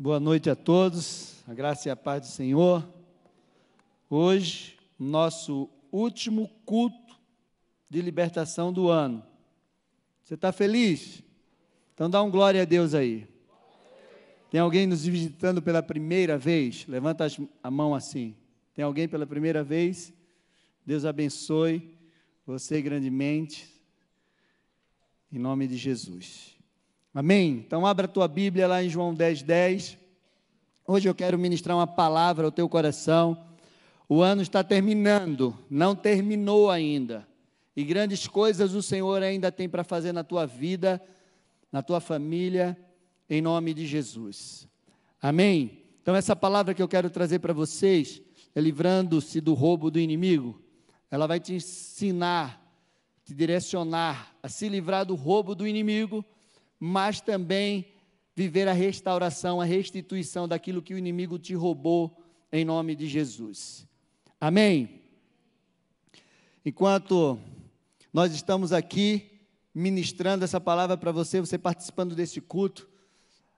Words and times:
Boa 0.00 0.20
noite 0.20 0.48
a 0.48 0.54
todos, 0.54 1.42
a 1.48 1.52
graça 1.52 1.88
e 1.88 1.90
a 1.90 1.96
paz 1.96 2.20
do 2.20 2.28
Senhor. 2.28 2.88
Hoje, 4.08 4.78
nosso 4.96 5.68
último 5.90 6.48
culto 6.64 7.18
de 7.90 8.00
libertação 8.00 8.72
do 8.72 8.88
ano. 8.88 9.26
Você 10.22 10.34
está 10.34 10.52
feliz? 10.52 11.20
Então 11.94 12.08
dá 12.08 12.22
um 12.22 12.30
glória 12.30 12.62
a 12.62 12.64
Deus 12.64 12.94
aí. 12.94 13.26
Tem 14.52 14.60
alguém 14.60 14.86
nos 14.86 15.04
visitando 15.04 15.60
pela 15.60 15.82
primeira 15.82 16.38
vez? 16.38 16.86
Levanta 16.86 17.26
a 17.60 17.68
mão 17.68 17.92
assim. 17.92 18.36
Tem 18.76 18.84
alguém 18.84 19.08
pela 19.08 19.26
primeira 19.26 19.64
vez? 19.64 20.12
Deus 20.86 21.04
abençoe 21.04 21.92
você 22.46 22.80
grandemente. 22.80 23.68
Em 25.32 25.40
nome 25.40 25.66
de 25.66 25.76
Jesus. 25.76 26.56
Amém? 27.14 27.64
Então 27.66 27.86
abra 27.86 28.04
a 28.04 28.08
tua 28.08 28.28
Bíblia 28.28 28.68
lá 28.68 28.82
em 28.82 28.88
João 28.88 29.14
10, 29.14 29.42
10. 29.42 29.98
Hoje 30.86 31.08
eu 31.08 31.14
quero 31.14 31.38
ministrar 31.38 31.76
uma 31.76 31.86
palavra 31.86 32.44
ao 32.44 32.52
teu 32.52 32.68
coração. 32.68 33.46
O 34.08 34.20
ano 34.20 34.42
está 34.42 34.62
terminando, 34.62 35.56
não 35.70 35.94
terminou 35.94 36.70
ainda. 36.70 37.26
E 37.74 37.82
grandes 37.82 38.26
coisas 38.26 38.74
o 38.74 38.82
Senhor 38.82 39.22
ainda 39.22 39.50
tem 39.50 39.68
para 39.68 39.84
fazer 39.84 40.12
na 40.12 40.22
tua 40.22 40.46
vida, 40.46 41.00
na 41.72 41.82
tua 41.82 42.00
família, 42.00 42.76
em 43.28 43.40
nome 43.40 43.72
de 43.72 43.86
Jesus. 43.86 44.68
Amém? 45.20 45.84
Então, 46.02 46.14
essa 46.14 46.34
palavra 46.34 46.74
que 46.74 46.82
eu 46.82 46.88
quero 46.88 47.10
trazer 47.10 47.38
para 47.38 47.52
vocês 47.52 48.22
é 48.54 48.60
livrando-se 48.60 49.40
do 49.40 49.54
roubo 49.54 49.90
do 49.90 49.98
inimigo. 49.98 50.60
Ela 51.10 51.26
vai 51.26 51.40
te 51.40 51.54
ensinar, 51.54 52.62
te 53.24 53.34
direcionar 53.34 54.34
a 54.42 54.48
se 54.48 54.68
livrar 54.68 55.04
do 55.04 55.14
roubo 55.14 55.54
do 55.54 55.66
inimigo 55.66 56.24
mas 56.78 57.20
também 57.20 57.86
viver 58.34 58.68
a 58.68 58.72
restauração, 58.72 59.60
a 59.60 59.64
restituição 59.64 60.46
daquilo 60.46 60.82
que 60.82 60.94
o 60.94 60.98
inimigo 60.98 61.38
te 61.38 61.54
roubou, 61.54 62.16
em 62.52 62.64
nome 62.64 62.94
de 62.94 63.08
Jesus. 63.08 63.86
Amém? 64.40 65.02
Enquanto 66.64 67.38
nós 68.12 68.32
estamos 68.32 68.72
aqui 68.72 69.40
ministrando 69.74 70.44
essa 70.44 70.60
palavra 70.60 70.96
para 70.96 71.12
você, 71.12 71.40
você 71.40 71.58
participando 71.58 72.14
desse 72.14 72.40
culto, 72.40 72.88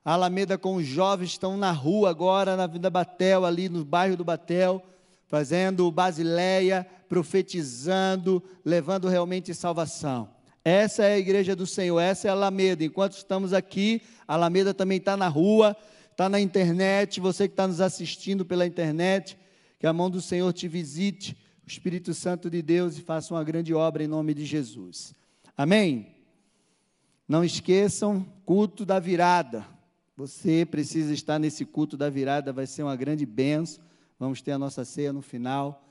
a 0.04 0.14
Alameda 0.14 0.56
com 0.56 0.76
os 0.76 0.86
jovens 0.86 1.30
estão 1.30 1.56
na 1.56 1.72
rua 1.72 2.10
agora, 2.10 2.56
na 2.56 2.66
Vida 2.66 2.88
Batel, 2.88 3.44
ali 3.44 3.68
no 3.68 3.84
bairro 3.84 4.16
do 4.16 4.24
Batel, 4.24 4.82
fazendo 5.26 5.90
basileia, 5.90 6.86
profetizando, 7.08 8.42
levando 8.64 9.08
realmente 9.08 9.54
salvação. 9.54 10.28
Essa 10.64 11.04
é 11.04 11.14
a 11.14 11.18
igreja 11.18 11.56
do 11.56 11.66
Senhor, 11.66 11.98
essa 11.98 12.28
é 12.28 12.30
a 12.30 12.34
Alameda. 12.34 12.84
Enquanto 12.84 13.12
estamos 13.12 13.52
aqui, 13.52 14.02
a 14.28 14.34
Alameda 14.34 14.74
também 14.74 14.98
está 14.98 15.16
na 15.16 15.26
rua, 15.28 15.76
está 16.10 16.28
na 16.28 16.38
internet. 16.38 17.18
Você 17.18 17.48
que 17.48 17.54
está 17.54 17.66
nos 17.66 17.80
assistindo 17.80 18.44
pela 18.44 18.66
internet, 18.66 19.38
que 19.78 19.86
a 19.86 19.92
mão 19.92 20.10
do 20.10 20.20
Senhor 20.20 20.52
te 20.52 20.68
visite, 20.68 21.34
o 21.64 21.68
Espírito 21.68 22.12
Santo 22.12 22.50
de 22.50 22.60
Deus, 22.60 22.98
e 22.98 23.00
faça 23.00 23.32
uma 23.32 23.42
grande 23.42 23.72
obra 23.72 24.04
em 24.04 24.06
nome 24.06 24.34
de 24.34 24.44
Jesus. 24.44 25.14
Amém? 25.56 26.14
Não 27.26 27.42
esqueçam, 27.42 28.26
culto 28.44 28.84
da 28.84 28.98
virada. 28.98 29.66
Você 30.16 30.66
precisa 30.66 31.14
estar 31.14 31.38
nesse 31.38 31.64
culto 31.64 31.96
da 31.96 32.10
virada, 32.10 32.52
vai 32.52 32.66
ser 32.66 32.82
uma 32.82 32.96
grande 32.96 33.24
benção. 33.24 33.82
Vamos 34.18 34.42
ter 34.42 34.52
a 34.52 34.58
nossa 34.58 34.84
ceia 34.84 35.14
no 35.14 35.22
final. 35.22 35.89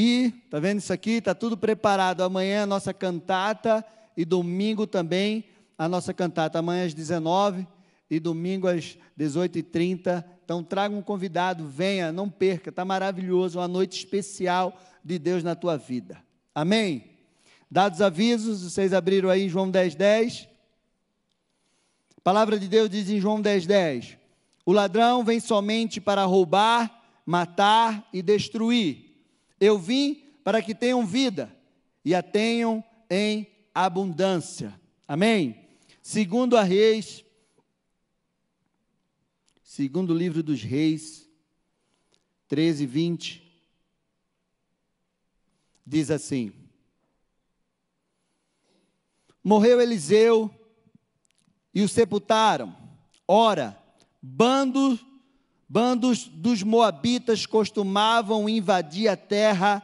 E, 0.00 0.30
tá 0.48 0.60
vendo 0.60 0.78
isso 0.78 0.92
aqui? 0.92 1.14
Está 1.14 1.34
tudo 1.34 1.56
preparado. 1.56 2.22
Amanhã 2.22 2.62
a 2.62 2.66
nossa 2.66 2.94
cantata 2.94 3.84
e 4.16 4.24
domingo 4.24 4.86
também 4.86 5.44
a 5.76 5.88
nossa 5.88 6.14
cantata, 6.14 6.60
amanhã 6.60 6.86
às 6.86 6.94
19 6.94 7.66
e 8.08 8.20
domingo 8.20 8.68
às 8.68 8.96
18h30. 9.18 10.24
Então 10.44 10.62
traga 10.62 10.94
um 10.94 11.02
convidado, 11.02 11.66
venha, 11.66 12.12
não 12.12 12.30
perca, 12.30 12.70
está 12.70 12.84
maravilhoso, 12.84 13.58
uma 13.58 13.66
noite 13.66 13.98
especial 13.98 14.80
de 15.02 15.18
Deus 15.18 15.42
na 15.42 15.56
tua 15.56 15.76
vida. 15.76 16.22
Amém? 16.54 17.04
Dados 17.68 18.00
avisos, 18.00 18.62
vocês 18.62 18.92
abriram 18.92 19.28
aí 19.28 19.48
João 19.48 19.68
10, 19.68 19.96
10. 19.96 20.48
A 22.18 22.20
palavra 22.20 22.56
de 22.56 22.68
Deus 22.68 22.88
diz 22.88 23.10
em 23.10 23.18
João 23.18 23.40
10, 23.40 23.66
10: 23.66 24.16
O 24.64 24.70
ladrão 24.70 25.24
vem 25.24 25.40
somente 25.40 26.00
para 26.00 26.24
roubar, 26.24 27.02
matar 27.26 28.08
e 28.12 28.22
destruir. 28.22 29.07
Eu 29.60 29.78
vim 29.78 30.14
para 30.44 30.62
que 30.62 30.74
tenham 30.74 31.06
vida 31.06 31.54
e 32.04 32.14
a 32.14 32.22
tenham 32.22 32.82
em 33.10 33.46
abundância. 33.74 34.78
Amém? 35.06 35.68
Segundo 36.02 36.56
a 36.56 36.62
Reis, 36.62 37.24
segundo 39.62 40.10
o 40.10 40.16
livro 40.16 40.42
dos 40.42 40.62
Reis, 40.62 41.28
13, 42.48 42.86
20, 42.86 43.62
diz 45.86 46.10
assim: 46.10 46.52
Morreu 49.44 49.80
Eliseu 49.80 50.50
e 51.74 51.82
o 51.82 51.88
sepultaram. 51.88 52.76
Ora, 53.26 53.80
bandos, 54.20 55.04
bandos 55.68 56.26
dos 56.26 56.62
moabitas 56.62 57.44
costumavam 57.44 58.48
invadir 58.48 59.08
a 59.08 59.16
terra 59.16 59.82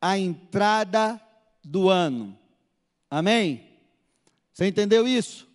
à 0.00 0.16
entrada 0.16 1.20
do 1.64 1.88
ano. 1.88 2.38
Amém? 3.10 3.66
Você 4.52 4.66
entendeu 4.66 5.06
isso? 5.06 5.46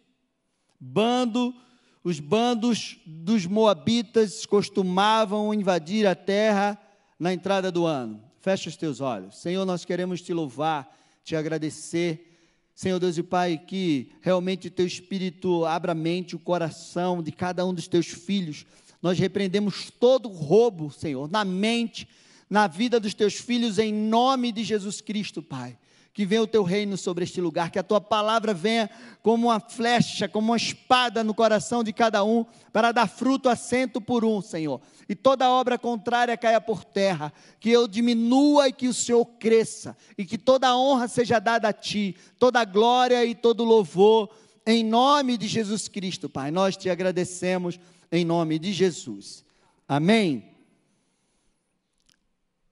Bando, 0.80 1.56
os 2.04 2.20
bandos 2.20 3.00
dos 3.06 3.46
moabitas 3.46 4.46
costumavam 4.46 5.54
invadir 5.54 6.06
a 6.06 6.16
terra 6.16 6.78
na 7.18 7.34
entrada 7.34 7.72
do 7.72 7.86
ano. 7.86 8.22
Fecha 8.40 8.68
os 8.68 8.76
teus 8.76 9.00
olhos. 9.00 9.40
Senhor, 9.40 9.66
nós 9.66 9.86
queremos 9.86 10.22
te 10.22 10.34
louvar, 10.34 10.98
te 11.24 11.36
agradecer. 11.36 12.28
Senhor 12.74 13.00
Deus 13.00 13.18
e 13.18 13.24
Pai, 13.24 13.59
que 13.59 14.12
realmente 14.22 14.70
teu 14.70 14.88
espírito 14.88 15.64
abra 15.66 15.92
a 15.92 15.96
mente, 15.96 16.36
o 16.36 16.40
coração 16.40 17.22
de 17.22 17.32
cada 17.32 17.66
um 17.66 17.74
dos 17.74 17.88
teus 17.88 18.08
filhos. 18.08 18.66
Nós 19.01 19.17
repreendemos 19.17 19.91
todo 19.91 20.29
roubo, 20.29 20.91
Senhor, 20.91 21.29
na 21.29 21.44
mente, 21.44 22.07
na 22.50 22.67
vida 22.67 23.00
dos 23.00 23.13
teus 23.13 23.35
filhos, 23.35 23.79
em 23.79 23.94
nome 23.94 24.51
de 24.51 24.63
Jesus 24.63 25.01
Cristo, 25.01 25.41
Pai 25.41 25.78
que 26.13 26.25
venha 26.25 26.44
o 26.44 26.47
teu 26.47 26.63
reino 26.63 26.97
sobre 26.97 27.23
este 27.23 27.40
lugar, 27.40 27.72
que 27.72 27.79
a 27.79 27.84
tua 27.84 28.01
palavra 28.01 28.53
venha 28.53 28.90
como 29.23 29.47
uma 29.47 29.59
flecha, 29.59 30.28
como 30.28 30.50
uma 30.50 30.57
espada 30.57 31.23
no 31.23 31.34
coração 31.34 31.84
de 31.84 31.94
cada 31.94 32.23
um, 32.23 32.45
para 32.73 32.91
dar 32.91 33.07
fruto 33.07 33.47
a 33.47 33.56
cento 33.56 34.01
por 34.01 34.25
um, 34.25 34.41
Senhor. 34.41 34.81
E 35.07 35.16
toda 35.16 35.50
obra 35.50 35.78
contrária 35.78 36.35
caia 36.35 36.59
por 36.59 36.84
terra, 36.84 37.31
que 37.59 37.69
eu 37.69 37.88
diminua 37.88 38.67
e 38.67 38.73
que 38.73 38.88
o 38.88 38.94
Senhor 38.94 39.25
cresça, 39.40 39.95
e 40.17 40.25
que 40.25 40.38
toda 40.38 40.75
honra 40.75 41.07
seja 41.07 41.40
dada 41.40 41.69
a 41.69 41.73
Ti, 41.73 42.16
toda 42.38 42.66
glória 42.66 43.23
e 43.25 43.34
todo 43.34 43.63
louvor, 43.63 44.29
em 44.66 44.84
nome 44.84 45.38
de 45.38 45.47
Jesus 45.47 45.88
Cristo, 45.88 46.29
Pai. 46.29 46.51
Nós 46.51 46.75
te 46.75 46.90
agradecemos 46.90 47.79
em 48.11 48.25
nome 48.25 48.59
de 48.59 48.73
Jesus. 48.73 49.45
Amém. 49.88 50.55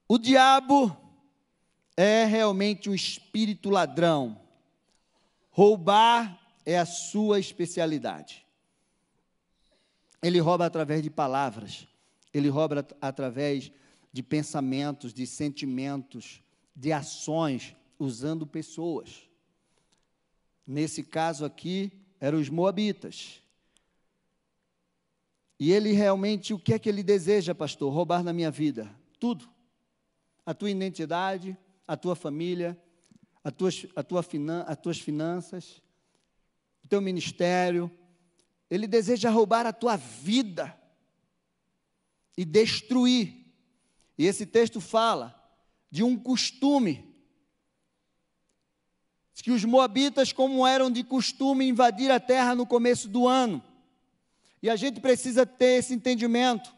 O 0.06 0.18
diabo 0.18 0.96
é 1.96 2.24
realmente 2.24 2.90
um 2.90 2.94
espírito 2.94 3.70
ladrão. 3.70 4.40
Roubar 5.50 6.38
é 6.66 6.78
a 6.78 6.86
sua 6.86 7.38
especialidade. 7.40 8.46
Ele 10.22 10.38
rouba 10.38 10.66
através 10.66 11.02
de 11.02 11.08
palavras, 11.08 11.86
ele 12.32 12.48
rouba 12.48 12.86
através 13.00 13.72
de 14.12 14.22
pensamentos, 14.22 15.14
de 15.14 15.26
sentimentos, 15.26 16.42
de 16.76 16.92
ações, 16.92 17.74
usando 17.98 18.46
pessoas. 18.46 19.28
Nesse 20.66 21.02
caso 21.02 21.44
aqui, 21.44 21.90
eram 22.20 22.38
os 22.38 22.48
moabitas. 22.48 23.40
E 25.60 25.70
ele 25.72 25.92
realmente, 25.92 26.54
o 26.54 26.58
que 26.58 26.72
é 26.72 26.78
que 26.78 26.88
ele 26.88 27.02
deseja, 27.02 27.54
pastor? 27.54 27.92
Roubar 27.92 28.24
na 28.24 28.32
minha 28.32 28.50
vida? 28.50 28.90
Tudo. 29.18 29.46
A 30.46 30.54
tua 30.54 30.70
identidade, 30.70 31.54
a 31.86 31.98
tua 31.98 32.16
família, 32.16 32.80
a 33.44 33.50
tuas, 33.50 33.86
a 33.94 34.02
tua 34.02 34.22
finan 34.22 34.62
as 34.66 34.78
tuas 34.78 34.98
finanças, 34.98 35.82
o 36.82 36.88
teu 36.88 37.02
ministério. 37.02 37.90
Ele 38.70 38.86
deseja 38.86 39.28
roubar 39.28 39.66
a 39.66 39.72
tua 39.72 39.96
vida 39.96 40.74
e 42.38 42.44
destruir. 42.46 43.44
E 44.16 44.24
esse 44.24 44.46
texto 44.46 44.80
fala 44.80 45.38
de 45.90 46.02
um 46.02 46.16
costume. 46.16 47.06
Que 49.34 49.50
os 49.50 49.64
moabitas, 49.64 50.32
como 50.32 50.66
eram 50.66 50.90
de 50.90 51.04
costume, 51.04 51.68
invadir 51.68 52.10
a 52.10 52.20
terra 52.20 52.54
no 52.54 52.66
começo 52.66 53.08
do 53.08 53.28
ano. 53.28 53.62
E 54.62 54.68
a 54.68 54.76
gente 54.76 55.00
precisa 55.00 55.46
ter 55.46 55.78
esse 55.78 55.94
entendimento. 55.94 56.74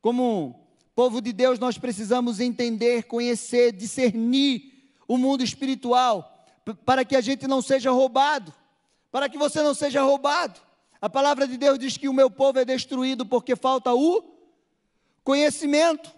Como 0.00 0.62
Povo 0.94 1.22
de 1.22 1.32
Deus, 1.32 1.58
nós 1.58 1.78
precisamos 1.78 2.38
entender, 2.38 3.04
conhecer, 3.04 3.72
discernir 3.72 4.92
o 5.08 5.16
mundo 5.16 5.42
espiritual, 5.42 6.46
para 6.84 7.04
que 7.04 7.16
a 7.16 7.20
gente 7.20 7.46
não 7.46 7.62
seja 7.62 7.90
roubado, 7.90 8.52
para 9.10 9.28
que 9.28 9.38
você 9.38 9.62
não 9.62 9.74
seja 9.74 10.02
roubado. 10.02 10.60
A 11.00 11.08
palavra 11.08 11.48
de 11.48 11.56
Deus 11.56 11.78
diz 11.78 11.96
que 11.96 12.08
o 12.08 12.12
meu 12.12 12.30
povo 12.30 12.58
é 12.58 12.64
destruído 12.64 13.24
porque 13.24 13.56
falta 13.56 13.92
o 13.94 14.22
conhecimento. 15.24 16.14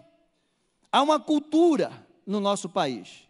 Há 0.91 1.01
uma 1.01 1.19
cultura 1.19 2.05
no 2.25 2.39
nosso 2.39 2.67
país. 2.69 3.23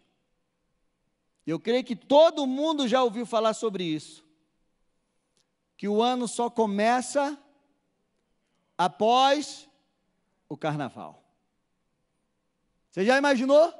Eu 1.46 1.60
creio 1.60 1.84
que 1.84 1.94
todo 1.94 2.46
mundo 2.46 2.88
já 2.88 3.02
ouviu 3.04 3.24
falar 3.24 3.54
sobre 3.54 3.84
isso. 3.84 4.24
Que 5.76 5.86
o 5.86 6.02
ano 6.02 6.26
só 6.26 6.50
começa 6.50 7.38
após 8.76 9.68
o 10.48 10.56
carnaval. 10.56 11.22
Você 12.90 13.04
já 13.04 13.18
imaginou? 13.18 13.72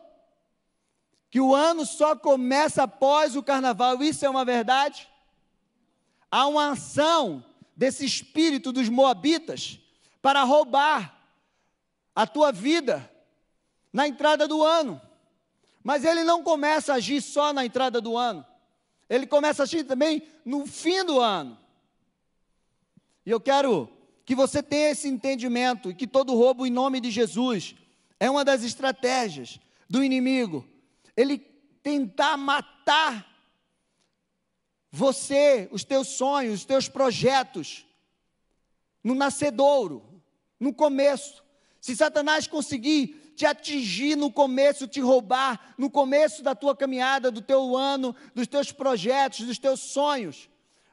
Que 1.30 1.40
o 1.40 1.54
ano 1.54 1.84
só 1.84 2.14
começa 2.14 2.82
após 2.82 3.36
o 3.36 3.42
carnaval. 3.42 4.02
Isso 4.02 4.24
é 4.24 4.30
uma 4.30 4.44
verdade? 4.44 5.08
Há 6.30 6.46
uma 6.46 6.72
ação 6.72 7.44
desse 7.76 8.04
espírito 8.04 8.72
dos 8.72 8.88
moabitas 8.88 9.78
para 10.22 10.42
roubar 10.42 11.16
a 12.14 12.26
tua 12.26 12.50
vida 12.50 13.10
na 13.92 14.08
entrada 14.08 14.48
do 14.48 14.62
ano. 14.62 15.00
Mas 15.82 16.04
ele 16.04 16.24
não 16.24 16.42
começa 16.42 16.92
a 16.92 16.96
agir 16.96 17.20
só 17.20 17.52
na 17.52 17.64
entrada 17.64 18.00
do 18.00 18.16
ano. 18.16 18.44
Ele 19.08 19.26
começa 19.26 19.62
a 19.62 19.64
agir 19.64 19.84
também 19.84 20.22
no 20.44 20.66
fim 20.66 21.04
do 21.04 21.20
ano. 21.20 21.56
E 23.24 23.30
eu 23.30 23.40
quero 23.40 23.95
que 24.26 24.34
você 24.34 24.60
tenha 24.60 24.90
esse 24.90 25.08
entendimento 25.08 25.88
e 25.88 25.94
que 25.94 26.06
todo 26.06 26.34
roubo 26.34 26.66
em 26.66 26.70
nome 26.70 27.00
de 27.00 27.12
Jesus 27.12 27.76
é 28.18 28.28
uma 28.28 28.44
das 28.44 28.64
estratégias 28.64 29.60
do 29.88 30.02
inimigo. 30.02 30.66
Ele 31.16 31.38
tentar 31.38 32.36
matar 32.36 33.24
você, 34.90 35.68
os 35.70 35.84
teus 35.84 36.08
sonhos, 36.08 36.54
os 36.54 36.64
teus 36.64 36.88
projetos, 36.88 37.86
no 39.04 39.14
nascedouro, 39.14 40.02
no 40.58 40.74
começo. 40.74 41.44
Se 41.80 41.94
Satanás 41.94 42.48
conseguir 42.48 43.32
te 43.36 43.46
atingir 43.46 44.16
no 44.16 44.32
começo, 44.32 44.88
te 44.88 44.98
roubar 44.98 45.74
no 45.78 45.88
começo 45.88 46.42
da 46.42 46.54
tua 46.54 46.74
caminhada, 46.74 47.30
do 47.30 47.42
teu 47.42 47.76
ano, 47.76 48.16
dos 48.34 48.48
teus 48.48 48.72
projetos, 48.72 49.46
dos 49.46 49.58
teus 49.58 49.78
sonhos, 49.78 50.48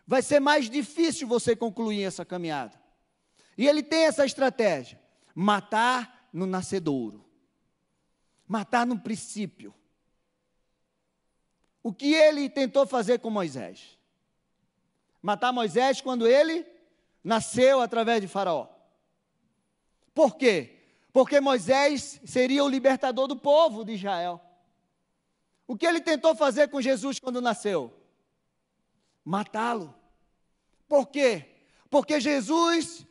vai 0.05 0.21
ser 0.21 0.39
mais 0.39 0.69
difícil 0.69 1.27
você 1.27 1.55
concluir 1.55 2.03
essa 2.03 2.23
caminhada. 2.23 2.82
E 3.57 3.67
ele 3.67 3.83
tem 3.83 4.05
essa 4.05 4.25
estratégia: 4.25 4.99
matar 5.33 6.27
no 6.31 6.45
nascedouro, 6.45 7.25
matar 8.47 8.85
no 8.85 8.99
princípio. 8.99 9.73
O 11.81 11.93
que 11.93 12.13
ele 12.13 12.49
tentou 12.49 12.87
fazer 12.87 13.19
com 13.19 13.29
Moisés? 13.29 13.97
Matar 15.21 15.51
Moisés 15.51 16.01
quando 16.01 16.27
ele 16.27 16.65
nasceu 17.23 17.81
através 17.81 18.21
de 18.21 18.27
Faraó. 18.27 18.67
Por 20.13 20.35
quê? 20.35 20.79
Porque 21.11 21.39
Moisés 21.39 22.19
seria 22.25 22.63
o 22.63 22.69
libertador 22.69 23.27
do 23.27 23.35
povo 23.35 23.83
de 23.83 23.93
Israel. 23.93 24.41
O 25.67 25.77
que 25.77 25.85
ele 25.85 26.01
tentou 26.01 26.35
fazer 26.35 26.69
com 26.69 26.81
Jesus 26.81 27.19
quando 27.19 27.41
nasceu? 27.41 27.93
Matá-lo. 29.23 29.93
Por 30.87 31.07
quê? 31.07 31.45
Porque 31.89 32.19
Jesus, 32.19 33.05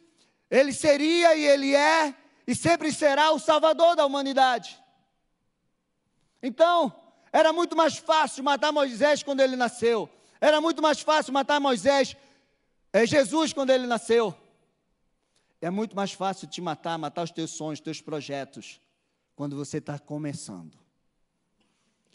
ele 0.52 0.70
seria 0.70 1.34
e 1.34 1.46
ele 1.46 1.74
é 1.74 2.14
e 2.46 2.54
sempre 2.54 2.92
será 2.92 3.32
o 3.32 3.38
salvador 3.38 3.96
da 3.96 4.04
humanidade. 4.04 4.78
Então, 6.42 6.94
era 7.32 7.54
muito 7.54 7.74
mais 7.74 7.96
fácil 7.96 8.44
matar 8.44 8.70
Moisés 8.70 9.22
quando 9.22 9.40
ele 9.40 9.56
nasceu. 9.56 10.10
Era 10.38 10.60
muito 10.60 10.82
mais 10.82 11.00
fácil 11.00 11.32
matar 11.32 11.58
Moisés, 11.58 12.14
é, 12.92 13.06
Jesus 13.06 13.54
quando 13.54 13.70
ele 13.70 13.86
nasceu. 13.86 14.34
É 15.58 15.70
muito 15.70 15.96
mais 15.96 16.12
fácil 16.12 16.46
te 16.46 16.60
matar, 16.60 16.98
matar 16.98 17.22
os 17.22 17.30
teus 17.30 17.52
sonhos, 17.52 17.78
os 17.78 17.84
teus 17.84 18.02
projetos, 18.02 18.78
quando 19.34 19.56
você 19.56 19.78
está 19.78 19.98
começando. 19.98 20.76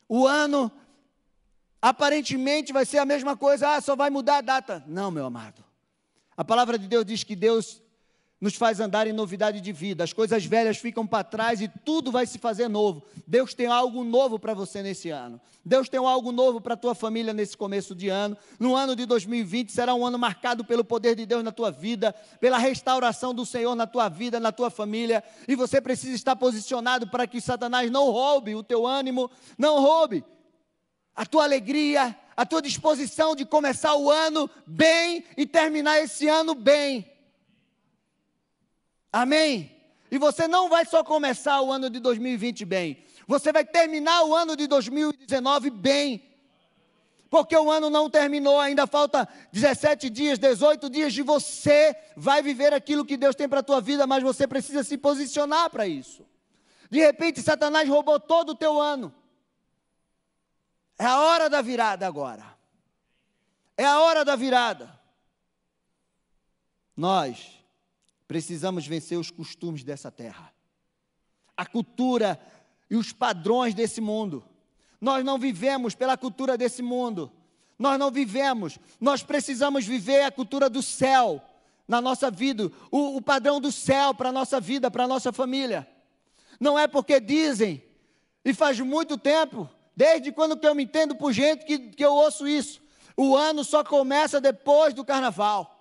O 0.07 0.27
ano 0.27 0.71
aparentemente 1.81 2.71
vai 2.71 2.85
ser 2.85 2.99
a 2.99 3.05
mesma 3.05 3.35
coisa, 3.35 3.75
ah, 3.75 3.81
só 3.81 3.95
vai 3.95 4.11
mudar 4.11 4.37
a 4.37 4.41
data. 4.41 4.83
Não, 4.85 5.09
meu 5.09 5.25
amado. 5.25 5.63
A 6.35 6.45
palavra 6.45 6.77
de 6.77 6.87
Deus 6.87 7.03
diz 7.03 7.23
que 7.23 7.35
Deus 7.35 7.81
nos 8.39 8.55
faz 8.55 8.79
andar 8.79 9.07
em 9.07 9.13
novidade 9.13 9.59
de 9.59 9.71
vida. 9.71 10.03
As 10.03 10.13
coisas 10.13 10.45
velhas 10.45 10.77
ficam 10.77 11.07
para 11.07 11.23
trás 11.23 11.59
e 11.59 11.67
tudo 11.67 12.11
vai 12.11 12.25
se 12.27 12.37
fazer 12.37 12.67
novo. 12.67 13.03
Deus 13.25 13.53
tem 13.53 13.65
algo 13.65 14.03
novo 14.03 14.37
para 14.37 14.53
você 14.53 14.83
nesse 14.83 15.09
ano. 15.09 15.41
Deus 15.65 15.89
tem 15.89 15.99
algo 15.99 16.31
novo 16.31 16.61
para 16.61 16.75
a 16.75 16.77
tua 16.77 16.93
família 16.93 17.33
nesse 17.33 17.57
começo 17.57 17.95
de 17.95 18.09
ano. 18.09 18.37
No 18.59 18.75
ano 18.75 18.95
de 18.95 19.05
2020 19.05 19.71
será 19.71 19.95
um 19.95 20.05
ano 20.05 20.19
marcado 20.19 20.63
pelo 20.63 20.83
poder 20.83 21.15
de 21.15 21.25
Deus 21.25 21.43
na 21.43 21.51
tua 21.51 21.71
vida, 21.71 22.13
pela 22.39 22.59
restauração 22.59 23.33
do 23.33 23.45
Senhor 23.45 23.75
na 23.75 23.87
tua 23.87 24.07
vida, 24.07 24.39
na 24.39 24.51
tua 24.51 24.69
família. 24.69 25.23
E 25.47 25.55
você 25.55 25.81
precisa 25.81 26.15
estar 26.15 26.35
posicionado 26.35 27.07
para 27.07 27.25
que 27.25 27.41
Satanás 27.41 27.89
não 27.89 28.11
roube 28.11 28.53
o 28.53 28.63
teu 28.63 28.85
ânimo, 28.85 29.31
não 29.57 29.81
roube 29.81 30.23
a 31.15 31.25
tua 31.25 31.43
alegria, 31.43 32.15
a 32.35 32.45
tua 32.45 32.61
disposição 32.61 33.35
de 33.35 33.43
começar 33.43 33.95
o 33.95 34.11
ano 34.11 34.47
bem 34.67 35.25
e 35.35 35.47
terminar 35.47 35.97
esse 35.97 36.27
ano 36.27 36.53
bem. 36.53 37.16
Amém? 39.11 39.75
E 40.09 40.17
você 40.17 40.47
não 40.47 40.69
vai 40.69 40.85
só 40.85 41.03
começar 41.03 41.61
o 41.61 41.71
ano 41.71 41.89
de 41.89 41.99
2020 41.99 42.65
bem, 42.65 43.03
você 43.27 43.51
vai 43.51 43.65
terminar 43.65 44.23
o 44.23 44.33
ano 44.33 44.55
de 44.55 44.67
2019 44.67 45.69
bem. 45.69 46.23
Porque 47.29 47.57
o 47.57 47.69
ano 47.69 47.89
não 47.89 48.09
terminou, 48.09 48.57
ainda 48.57 48.87
falta 48.87 49.27
17 49.51 50.09
dias, 50.09 50.39
18 50.39 50.89
dias 50.89 51.13
de 51.13 51.21
você 51.21 51.93
vai 52.15 52.41
viver 52.41 52.73
aquilo 52.73 53.03
que 53.03 53.17
Deus 53.17 53.35
tem 53.35 53.49
para 53.49 53.59
a 53.59 53.63
tua 53.63 53.81
vida, 53.81 54.07
mas 54.07 54.23
você 54.23 54.47
precisa 54.47 54.81
se 54.81 54.97
posicionar 54.97 55.69
para 55.69 55.85
isso. 55.85 56.25
De 56.89 56.99
repente, 56.99 57.41
Satanás 57.41 57.87
roubou 57.89 58.17
todo 58.17 58.51
o 58.51 58.55
teu 58.55 58.79
ano. 58.79 59.13
É 60.97 61.05
a 61.05 61.19
hora 61.19 61.49
da 61.49 61.61
virada 61.61 62.07
agora. 62.07 62.45
É 63.75 63.85
a 63.85 63.99
hora 63.99 64.23
da 64.23 64.37
virada. 64.37 64.97
Nós 66.95 67.56
Precisamos 68.27 68.85
vencer 68.85 69.17
os 69.17 69.31
costumes 69.31 69.83
dessa 69.83 70.11
terra, 70.11 70.53
a 71.55 71.65
cultura 71.65 72.39
e 72.89 72.95
os 72.95 73.13
padrões 73.13 73.73
desse 73.73 74.01
mundo. 74.01 74.43
Nós 74.99 75.23
não 75.23 75.37
vivemos 75.37 75.95
pela 75.95 76.17
cultura 76.17 76.57
desse 76.57 76.81
mundo. 76.81 77.31
Nós 77.77 77.99
não 77.99 78.11
vivemos. 78.11 78.79
Nós 78.99 79.23
precisamos 79.23 79.85
viver 79.85 80.23
a 80.23 80.31
cultura 80.31 80.69
do 80.69 80.81
céu 80.81 81.41
na 81.87 82.01
nossa 82.01 82.29
vida, 82.29 82.69
o, 82.91 83.15
o 83.15 83.21
padrão 83.21 83.61
do 83.61 83.71
céu 83.71 84.13
para 84.13 84.29
a 84.29 84.31
nossa 84.31 84.59
vida, 84.59 84.91
para 84.91 85.05
a 85.05 85.07
nossa 85.07 85.31
família. 85.31 85.87
Não 86.59 86.77
é 86.77 86.85
porque 86.85 87.19
dizem, 87.19 87.81
e 88.43 88.53
faz 88.53 88.79
muito 88.81 89.17
tempo, 89.17 89.69
desde 89.95 90.31
quando 90.31 90.57
que 90.57 90.67
eu 90.67 90.75
me 90.75 90.83
entendo 90.83 91.15
por 91.15 91.31
gente 91.31 91.65
que, 91.65 91.79
que 91.79 92.03
eu 92.03 92.13
ouço 92.13 92.47
isso. 92.47 92.81
O 93.15 93.35
ano 93.37 93.63
só 93.63 93.83
começa 93.83 94.41
depois 94.41 94.93
do 94.93 95.05
carnaval. 95.05 95.76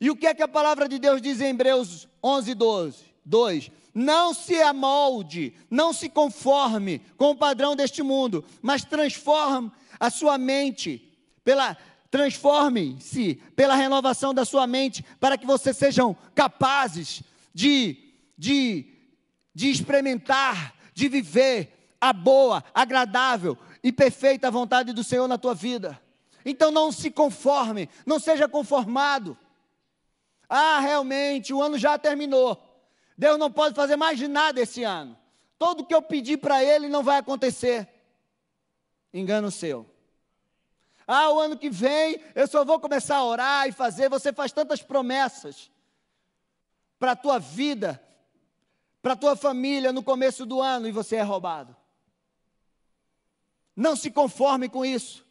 E 0.00 0.10
o 0.10 0.16
que 0.16 0.26
é 0.26 0.34
que 0.34 0.42
a 0.42 0.48
palavra 0.48 0.88
de 0.88 0.98
Deus 0.98 1.20
diz 1.20 1.40
em 1.40 1.50
Hebreus 1.50 2.08
11, 2.22 2.54
12? 2.54 3.04
2. 3.24 3.70
Não 3.94 4.32
se 4.32 4.60
amolde, 4.62 5.52
não 5.70 5.92
se 5.92 6.08
conforme 6.08 7.00
com 7.16 7.30
o 7.30 7.36
padrão 7.36 7.76
deste 7.76 8.02
mundo, 8.02 8.44
mas 8.62 8.84
transforme 8.84 9.70
a 9.98 10.08
sua 10.08 10.38
mente 10.38 11.06
pela 11.44 11.76
transforme-se 12.10 13.36
pela 13.54 13.76
renovação 13.76 14.34
da 14.34 14.44
sua 14.44 14.66
mente, 14.66 15.04
para 15.20 15.38
que 15.38 15.46
vocês 15.46 15.76
sejam 15.76 16.16
capazes 16.34 17.22
de, 17.54 17.96
de, 18.36 18.84
de 19.54 19.70
experimentar, 19.70 20.74
de 20.92 21.08
viver 21.08 21.94
a 22.00 22.12
boa, 22.12 22.64
agradável 22.74 23.56
e 23.82 23.92
perfeita 23.92 24.50
vontade 24.50 24.92
do 24.92 25.04
Senhor 25.04 25.28
na 25.28 25.38
tua 25.38 25.54
vida. 25.54 26.00
Então 26.44 26.72
não 26.72 26.90
se 26.90 27.10
conforme, 27.10 27.88
não 28.04 28.18
seja 28.18 28.48
conformado. 28.48 29.38
Ah, 30.52 30.80
realmente, 30.80 31.54
o 31.54 31.62
ano 31.62 31.78
já 31.78 31.96
terminou. 31.96 32.60
Deus 33.16 33.38
não 33.38 33.52
pode 33.52 33.76
fazer 33.76 33.94
mais 33.94 34.18
de 34.18 34.26
nada 34.26 34.60
esse 34.60 34.82
ano. 34.82 35.16
Tudo 35.56 35.86
que 35.86 35.94
eu 35.94 36.02
pedi 36.02 36.36
para 36.36 36.64
Ele 36.64 36.88
não 36.88 37.04
vai 37.04 37.18
acontecer. 37.18 37.88
Engano 39.14 39.48
seu. 39.48 39.88
Ah, 41.06 41.30
o 41.32 41.38
ano 41.38 41.56
que 41.56 41.70
vem 41.70 42.20
eu 42.34 42.48
só 42.48 42.64
vou 42.64 42.80
começar 42.80 43.18
a 43.18 43.24
orar 43.24 43.68
e 43.68 43.72
fazer. 43.72 44.08
Você 44.08 44.32
faz 44.32 44.50
tantas 44.50 44.82
promessas 44.82 45.70
para 46.98 47.12
a 47.12 47.16
tua 47.16 47.38
vida, 47.38 48.02
para 49.00 49.12
a 49.12 49.16
tua 49.16 49.36
família 49.36 49.92
no 49.92 50.02
começo 50.02 50.44
do 50.44 50.60
ano 50.60 50.88
e 50.88 50.92
você 50.92 51.16
é 51.16 51.22
roubado. 51.22 51.76
Não 53.76 53.94
se 53.94 54.10
conforme 54.10 54.68
com 54.68 54.84
isso. 54.84 55.24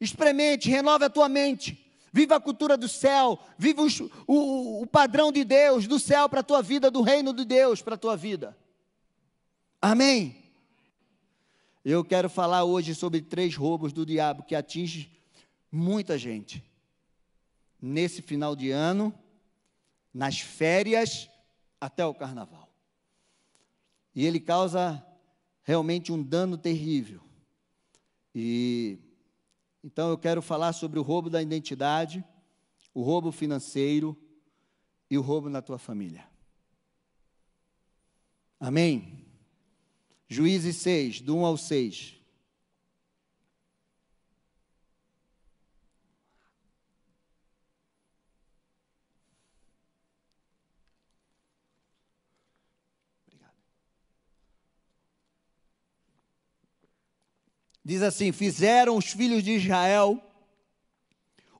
Experimente, 0.00 0.70
renove 0.70 1.04
a 1.04 1.10
tua 1.10 1.28
mente 1.28 1.91
viva 2.12 2.36
a 2.36 2.40
cultura 2.40 2.76
do 2.76 2.88
céu, 2.88 3.38
viva 3.56 3.82
o, 4.26 4.82
o, 4.82 4.86
padrão 4.86 5.32
de 5.32 5.42
Deus, 5.44 5.86
do 5.86 5.98
céu 5.98 6.28
para 6.28 6.40
a 6.40 6.44
tua 6.44 6.60
vida, 6.60 6.90
do 6.90 7.00
reino 7.00 7.32
de 7.32 7.44
Deus 7.44 7.80
para 7.80 7.94
a 7.94 7.98
tua 7.98 8.16
vida. 8.16 8.56
Amém? 9.80 10.36
Eu 11.84 12.04
quero 12.04 12.28
falar 12.28 12.64
hoje 12.64 12.94
sobre 12.94 13.22
três 13.22 13.56
roubos 13.56 13.92
do 13.92 14.04
diabo 14.04 14.42
que 14.44 14.54
atingem 14.54 15.10
muita 15.70 16.18
gente. 16.18 16.62
nesse 17.84 18.22
final 18.22 18.54
de 18.54 18.70
ano, 18.70 19.12
nas 20.14 20.38
férias, 20.38 21.28
até 21.80 22.06
o 22.06 22.14
carnaval. 22.14 22.72
E 24.14 24.24
ele 24.24 24.38
causa 24.38 25.04
realmente 25.64 26.12
um 26.12 26.22
dano 26.22 26.56
terrível. 26.56 27.20
E 28.32 29.00
então 29.82 30.10
eu 30.10 30.18
quero 30.18 30.40
falar 30.40 30.72
sobre 30.72 30.98
o 30.98 31.02
roubo 31.02 31.28
da 31.28 31.42
identidade, 31.42 32.24
o 32.94 33.02
roubo 33.02 33.32
financeiro 33.32 34.16
e 35.10 35.18
o 35.18 35.22
roubo 35.22 35.48
na 35.48 35.60
tua 35.60 35.78
família. 35.78 36.24
Amém? 38.60 39.26
Juízes 40.28 40.76
6, 40.76 41.20
do 41.20 41.36
1 41.36 41.44
ao 41.44 41.56
6. 41.56 42.21
Diz 57.84 58.02
assim: 58.02 58.32
Fizeram 58.32 58.96
os 58.96 59.06
filhos 59.06 59.42
de 59.42 59.52
Israel 59.52 60.20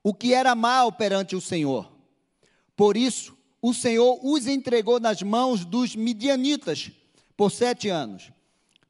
o 0.03 0.13
que 0.13 0.33
era 0.33 0.53
mal 0.53 0.91
perante 0.91 1.35
o 1.35 1.41
Senhor. 1.41 1.89
Por 2.75 2.97
isso, 2.97 3.37
o 3.61 3.73
Senhor 3.73 4.19
os 4.21 4.47
entregou 4.47 4.99
nas 4.99 5.21
mãos 5.21 5.63
dos 5.63 5.95
midianitas 5.95 6.91
por 7.37 7.51
sete 7.51 7.87
anos. 7.87 8.31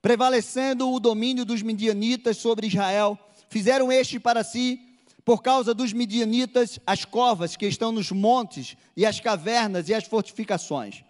Prevalecendo 0.02 0.92
o 0.92 1.00
domínio 1.00 1.46
dos 1.46 1.62
midianitas 1.62 2.38
sobre 2.38 2.68
Israel, 2.68 3.18
fizeram 3.48 3.92
este 3.92 4.20
para 4.20 4.44
si, 4.44 4.82
por 5.24 5.42
causa 5.42 5.74
dos 5.74 5.94
midianitas, 5.94 6.80
as 6.86 7.06
covas 7.06 7.56
que 7.56 7.68
estão 7.68 7.92
nos 7.92 8.12
montes, 8.12 8.76
e 8.98 9.06
as 9.06 9.20
cavernas 9.20 9.88
e 9.88 9.94
as 9.94 10.04
fortificações. 10.04 11.04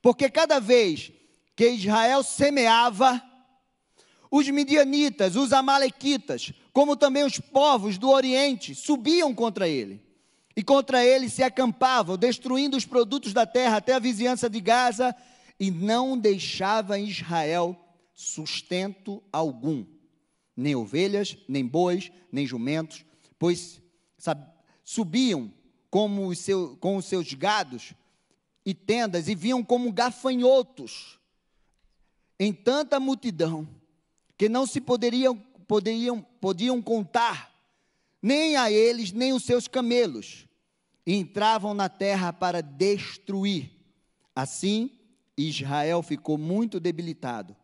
Porque 0.00 0.30
cada 0.30 0.60
vez 0.60 1.10
que 1.56 1.70
Israel 1.70 2.22
semeava, 2.22 3.20
os 4.30 4.48
midianitas, 4.48 5.36
os 5.36 5.52
amalequitas, 5.52 6.52
como 6.72 6.96
também 6.96 7.24
os 7.24 7.38
povos 7.38 7.98
do 7.98 8.10
Oriente, 8.10 8.74
subiam 8.74 9.34
contra 9.34 9.68
ele. 9.68 10.00
E 10.56 10.62
contra 10.62 11.04
ele 11.04 11.28
se 11.30 11.42
acampavam, 11.42 12.16
destruindo 12.16 12.76
os 12.76 12.84
produtos 12.84 13.32
da 13.32 13.46
terra 13.46 13.76
até 13.76 13.94
a 13.94 13.98
vizinhança 13.98 14.50
de 14.50 14.60
Gaza, 14.60 15.14
e 15.58 15.70
não 15.70 16.16
deixava 16.16 16.98
em 16.98 17.06
Israel 17.06 17.76
sustento 18.14 19.22
algum, 19.32 19.84
nem 20.56 20.74
ovelhas, 20.74 21.36
nem 21.48 21.64
bois, 21.64 22.10
nem 22.32 22.46
jumentos, 22.46 23.04
pois 23.38 23.80
sabe, 24.18 24.44
subiam 24.84 25.52
como 25.90 26.26
os 26.26 26.38
seu, 26.38 26.76
com 26.80 26.96
os 26.96 27.04
seus 27.04 27.32
gados 27.32 27.94
e 28.64 28.74
tendas 28.74 29.28
e 29.28 29.34
vinham 29.34 29.62
como 29.64 29.92
gafanhotos 29.92 31.18
em 32.38 32.52
tanta 32.52 33.00
multidão 33.00 33.68
que 34.38 34.48
não 34.48 34.64
se 34.66 34.80
poderiam, 34.80 35.36
poderiam, 35.66 36.22
podiam 36.40 36.80
contar, 36.80 37.52
nem 38.22 38.56
a 38.56 38.70
eles, 38.70 39.10
nem 39.10 39.32
os 39.32 39.44
seus 39.44 39.66
camelos, 39.66 40.46
e 41.04 41.14
entravam 41.14 41.74
na 41.74 41.88
terra 41.88 42.32
para 42.32 42.62
destruir. 42.62 43.70
Assim, 44.34 44.92
Israel 45.36 46.02
ficou 46.02 46.38
muito 46.38 46.78
debilitado 46.78 47.56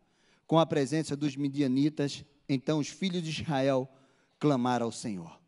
com 0.46 0.58
a 0.58 0.66
presença 0.66 1.16
dos 1.16 1.36
midianitas, 1.36 2.24
então 2.48 2.80
os 2.80 2.88
filhos 2.88 3.22
de 3.22 3.30
Israel 3.30 3.88
clamaram 4.40 4.86
ao 4.86 4.92
Senhor. 4.92 5.40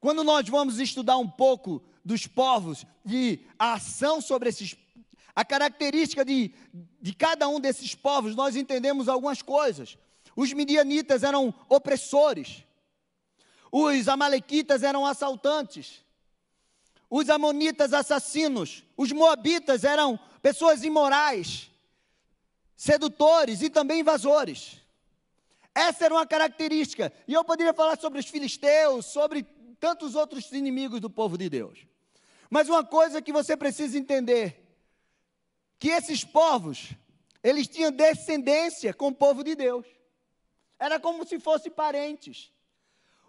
Quando 0.00 0.24
nós 0.24 0.48
vamos 0.48 0.80
estudar 0.80 1.18
um 1.18 1.28
pouco 1.28 1.82
dos 2.04 2.26
povos 2.26 2.84
e 3.06 3.46
a 3.58 3.74
ação 3.74 4.20
sobre 4.20 4.48
esses 4.48 4.76
a 5.34 5.44
característica 5.46 6.24
de, 6.26 6.52
de 7.00 7.14
cada 7.14 7.48
um 7.48 7.58
desses 7.58 7.94
povos, 7.94 8.36
nós 8.36 8.54
entendemos 8.54 9.08
algumas 9.08 9.40
coisas. 9.40 9.96
Os 10.34 10.52
midianitas 10.52 11.22
eram 11.22 11.54
opressores. 11.68 12.64
Os 13.70 14.08
amalequitas 14.08 14.82
eram 14.82 15.06
assaltantes. 15.06 16.02
Os 17.08 17.28
amonitas 17.28 17.92
assassinos. 17.92 18.84
Os 18.96 19.12
moabitas 19.12 19.84
eram 19.84 20.18
pessoas 20.40 20.82
imorais, 20.82 21.70
sedutores 22.76 23.62
e 23.62 23.70
também 23.70 24.00
invasores. 24.00 24.80
Essa 25.74 26.06
era 26.06 26.14
uma 26.14 26.26
característica. 26.26 27.12
E 27.26 27.32
eu 27.32 27.44
poderia 27.44 27.72
falar 27.72 27.98
sobre 27.98 28.18
os 28.18 28.26
filisteus, 28.26 29.06
sobre 29.06 29.46
tantos 29.78 30.14
outros 30.14 30.50
inimigos 30.52 31.00
do 31.00 31.08
povo 31.08 31.38
de 31.38 31.48
Deus. 31.48 31.86
Mas 32.50 32.68
uma 32.68 32.84
coisa 32.84 33.22
que 33.22 33.32
você 33.32 33.56
precisa 33.56 33.96
entender, 33.98 34.62
que 35.78 35.88
esses 35.88 36.22
povos, 36.22 36.92
eles 37.42 37.66
tinham 37.66 37.90
descendência 37.90 38.92
com 38.92 39.08
o 39.08 39.14
povo 39.14 39.42
de 39.42 39.54
Deus. 39.54 39.86
Era 40.82 40.98
como 40.98 41.24
se 41.24 41.38
fossem 41.38 41.70
parentes. 41.70 42.52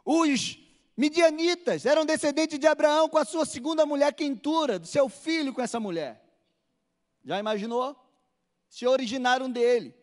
Os 0.04 0.58
midianitas 0.98 1.86
eram 1.86 2.04
descendentes 2.04 2.58
de 2.58 2.66
Abraão 2.66 3.08
com 3.08 3.20
a 3.20 3.24
sua 3.24 3.46
segunda 3.46 3.86
mulher, 3.86 4.12
Quentura, 4.12 4.80
do 4.80 4.88
seu 4.88 5.08
filho 5.08 5.54
com 5.54 5.62
essa 5.62 5.80
mulher. 5.80 6.20
Já 7.24 7.38
imaginou? 7.38 7.96
Se 8.68 8.88
originaram 8.88 9.52
dele. 9.52 9.96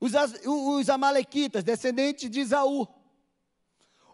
Os, 0.00 0.12
os 0.46 0.88
amalequitas, 0.88 1.62
descendentes 1.62 2.30
de 2.30 2.40
Isaú. 2.40 2.88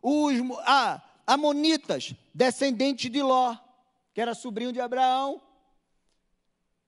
Os 0.02 0.35
ah, 0.66 1.00
amonitas, 1.25 2.12
descendentes 2.35 3.09
de 3.09 3.23
Ló, 3.23 3.57
que 4.12 4.21
era 4.21 4.35
sobrinho 4.35 4.73
de 4.73 4.81
Abraão, 4.81 5.40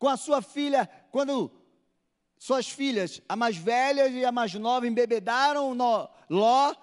com 0.01 0.09
a 0.09 0.17
sua 0.17 0.43
filha, 0.43 0.91
quando 1.13 1.49
suas 2.39 2.69
filhas, 2.69 3.21
a 3.29 3.35
mais 3.35 3.57
velha 3.57 4.09
e 4.09 4.25
a 4.25 4.33
mais 4.33 4.53
nova, 4.55 4.87
embebedaram 4.87 5.75
no 5.75 6.09
Ló 6.29 6.75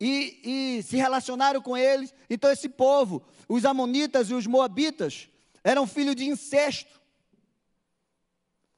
e, 0.00 0.78
e 0.78 0.82
se 0.82 0.96
relacionaram 0.96 1.60
com 1.60 1.76
eles. 1.76 2.14
Então, 2.28 2.50
esse 2.50 2.68
povo, 2.68 3.22
os 3.48 3.64
Amonitas 3.64 4.30
e 4.30 4.34
os 4.34 4.46
Moabitas, 4.46 5.28
eram 5.62 5.86
filhos 5.86 6.16
de 6.16 6.24
incesto. 6.24 7.00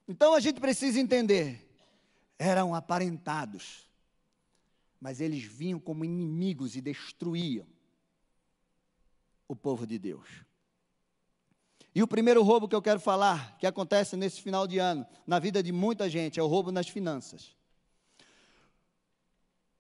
Então, 0.06 0.34
a 0.34 0.40
gente 0.40 0.60
precisa 0.60 1.00
entender: 1.00 1.66
eram 2.38 2.74
aparentados, 2.74 3.88
mas 5.00 5.20
eles 5.20 5.42
vinham 5.42 5.80
como 5.80 6.04
inimigos 6.04 6.76
e 6.76 6.80
destruíam 6.80 7.66
o 9.48 9.56
povo 9.56 9.86
de 9.86 9.98
Deus. 9.98 10.28
E 11.94 12.02
o 12.02 12.08
primeiro 12.08 12.42
roubo 12.42 12.66
que 12.66 12.74
eu 12.74 12.80
quero 12.80 12.98
falar, 12.98 13.56
que 13.58 13.66
acontece 13.66 14.16
nesse 14.16 14.40
final 14.40 14.66
de 14.66 14.78
ano, 14.78 15.06
na 15.26 15.38
vida 15.38 15.62
de 15.62 15.70
muita 15.72 16.08
gente, 16.08 16.40
é 16.40 16.42
o 16.42 16.46
roubo 16.46 16.72
nas 16.72 16.88
finanças. 16.88 17.54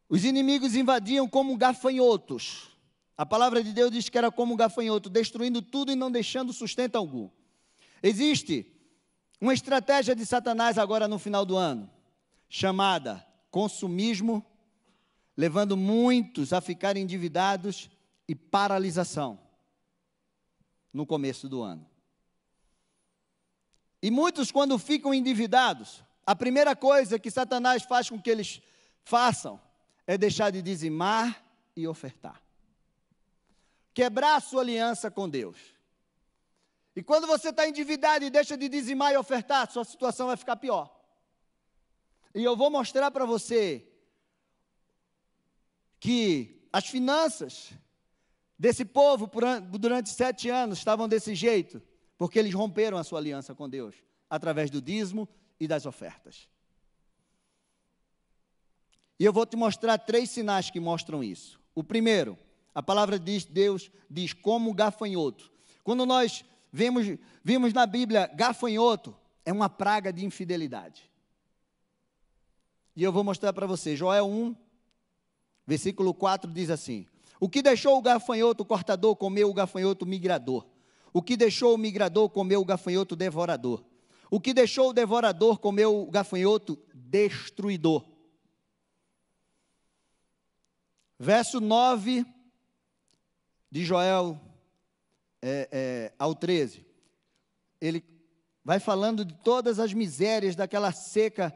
Os 0.08 0.24
inimigos 0.24 0.74
invadiam 0.74 1.26
como 1.26 1.56
gafanhotos. 1.56 2.68
A 3.16 3.24
palavra 3.24 3.64
de 3.64 3.72
Deus 3.72 3.90
diz 3.90 4.10
que 4.10 4.18
era 4.18 4.30
como 4.30 4.56
gafanhoto, 4.56 5.08
destruindo 5.08 5.62
tudo 5.62 5.90
e 5.90 5.96
não 5.96 6.10
deixando 6.10 6.52
sustento 6.52 6.96
algum. 6.96 7.30
Existe 8.02 8.66
uma 9.40 9.54
estratégia 9.54 10.14
de 10.14 10.26
Satanás 10.26 10.76
agora 10.76 11.08
no 11.08 11.18
final 11.18 11.46
do 11.46 11.56
ano, 11.56 11.90
chamada 12.46 13.26
consumismo, 13.50 14.44
levando 15.34 15.78
muitos 15.78 16.52
a 16.52 16.60
ficarem 16.60 17.04
endividados 17.04 17.88
e 18.28 18.34
paralisação 18.34 19.38
no 20.92 21.06
começo 21.06 21.48
do 21.48 21.62
ano. 21.62 21.91
E 24.02 24.10
muitos, 24.10 24.50
quando 24.50 24.76
ficam 24.78 25.14
endividados, 25.14 26.02
a 26.26 26.34
primeira 26.34 26.74
coisa 26.74 27.20
que 27.20 27.30
Satanás 27.30 27.84
faz 27.84 28.10
com 28.10 28.20
que 28.20 28.28
eles 28.28 28.60
façam 29.04 29.60
é 30.06 30.18
deixar 30.18 30.50
de 30.50 30.60
dizimar 30.60 31.40
e 31.76 31.86
ofertar. 31.86 32.42
Quebrar 33.94 34.36
a 34.36 34.40
sua 34.40 34.62
aliança 34.62 35.08
com 35.08 35.28
Deus. 35.28 35.56
E 36.96 37.02
quando 37.02 37.28
você 37.28 37.50
está 37.50 37.68
endividado 37.68 38.24
e 38.24 38.30
deixa 38.30 38.56
de 38.56 38.68
dizimar 38.68 39.12
e 39.12 39.16
ofertar, 39.16 39.70
sua 39.70 39.84
situação 39.84 40.26
vai 40.26 40.36
ficar 40.36 40.56
pior. 40.56 40.92
E 42.34 42.42
eu 42.42 42.56
vou 42.56 42.70
mostrar 42.70 43.10
para 43.12 43.24
você 43.24 43.86
que 46.00 46.66
as 46.72 46.86
finanças 46.86 47.70
desse 48.58 48.84
povo 48.84 49.30
durante 49.78 50.10
sete 50.10 50.48
anos 50.48 50.78
estavam 50.78 51.08
desse 51.08 51.34
jeito 51.34 51.80
porque 52.22 52.38
eles 52.38 52.54
romperam 52.54 52.96
a 52.96 53.02
sua 53.02 53.18
aliança 53.18 53.52
com 53.52 53.68
Deus 53.68 53.96
através 54.30 54.70
do 54.70 54.80
dízimo 54.80 55.28
e 55.58 55.66
das 55.66 55.86
ofertas. 55.86 56.48
E 59.18 59.24
eu 59.24 59.32
vou 59.32 59.44
te 59.44 59.56
mostrar 59.56 59.98
três 59.98 60.30
sinais 60.30 60.70
que 60.70 60.78
mostram 60.78 61.24
isso. 61.24 61.60
O 61.74 61.82
primeiro, 61.82 62.38
a 62.72 62.80
palavra 62.80 63.18
de 63.18 63.44
Deus 63.48 63.90
diz 64.08 64.32
como 64.32 64.72
gafanhoto. 64.72 65.50
Quando 65.82 66.06
nós 66.06 66.44
vemos, 66.70 67.18
vimos 67.42 67.72
na 67.72 67.86
Bíblia 67.86 68.28
gafanhoto, 68.28 69.16
é 69.44 69.52
uma 69.52 69.68
praga 69.68 70.12
de 70.12 70.24
infidelidade. 70.24 71.10
E 72.94 73.02
eu 73.02 73.10
vou 73.10 73.24
mostrar 73.24 73.52
para 73.52 73.66
você. 73.66 73.96
Joel 73.96 74.28
1, 74.28 74.54
versículo 75.66 76.14
4 76.14 76.48
diz 76.52 76.70
assim: 76.70 77.04
O 77.40 77.48
que 77.48 77.60
deixou 77.60 77.98
o 77.98 78.02
gafanhoto 78.02 78.64
cortador 78.64 79.16
comeu 79.16 79.50
o 79.50 79.54
gafanhoto 79.54 80.06
migrador. 80.06 80.70
O 81.12 81.22
que 81.22 81.36
deixou 81.36 81.74
o 81.74 81.78
migrador 81.78 82.28
comer 82.30 82.56
o 82.56 82.64
gafanhoto 82.64 83.14
devorador. 83.14 83.84
O 84.30 84.40
que 84.40 84.54
deixou 84.54 84.90
o 84.90 84.92
devorador 84.92 85.58
comer 85.58 85.86
o 85.86 86.06
gafanhoto 86.06 86.78
destruidor. 86.94 88.04
Verso 91.18 91.60
9 91.60 92.24
de 93.70 93.84
Joel 93.84 94.40
é, 95.40 95.68
é, 95.70 96.12
ao 96.18 96.34
13. 96.34 96.86
Ele 97.80 98.04
vai 98.64 98.80
falando 98.80 99.24
de 99.24 99.34
todas 99.34 99.78
as 99.78 99.92
misérias 99.92 100.56
daquela 100.56 100.92
seca 100.92 101.54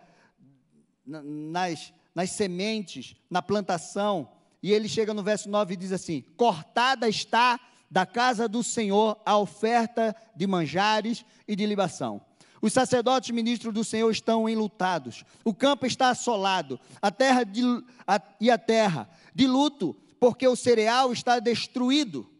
nas, 1.06 1.92
nas 2.14 2.30
sementes, 2.30 3.16
na 3.30 3.40
plantação. 3.40 4.30
E 4.62 4.72
ele 4.72 4.88
chega 4.88 5.14
no 5.14 5.22
verso 5.22 5.48
9 5.48 5.74
e 5.74 5.76
diz 5.76 5.92
assim: 5.92 6.22
Cortada 6.36 7.08
está 7.08 7.60
da 7.96 8.04
casa 8.04 8.46
do 8.46 8.62
Senhor 8.62 9.18
a 9.24 9.38
oferta 9.38 10.14
de 10.36 10.46
manjares 10.46 11.24
e 11.48 11.56
de 11.56 11.64
libação. 11.64 12.20
Os 12.60 12.74
sacerdotes 12.74 13.30
ministros 13.30 13.72
do 13.72 13.82
Senhor 13.82 14.10
estão 14.10 14.46
enlutados. 14.46 15.24
O 15.42 15.54
campo 15.54 15.86
está 15.86 16.10
assolado. 16.10 16.78
A 17.00 17.10
terra 17.10 17.42
de, 17.42 17.62
a, 18.06 18.20
e 18.38 18.50
a 18.50 18.58
terra 18.58 19.08
de 19.34 19.46
luto, 19.46 19.96
porque 20.20 20.46
o 20.46 20.54
cereal 20.54 21.10
está 21.10 21.38
destruído. 21.38 22.30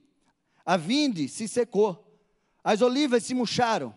A 0.62 0.76
vinde 0.76 1.26
se 1.26 1.48
secou. 1.48 2.20
As 2.62 2.82
olivas 2.82 3.24
se 3.24 3.32
murcharam. 3.32 3.94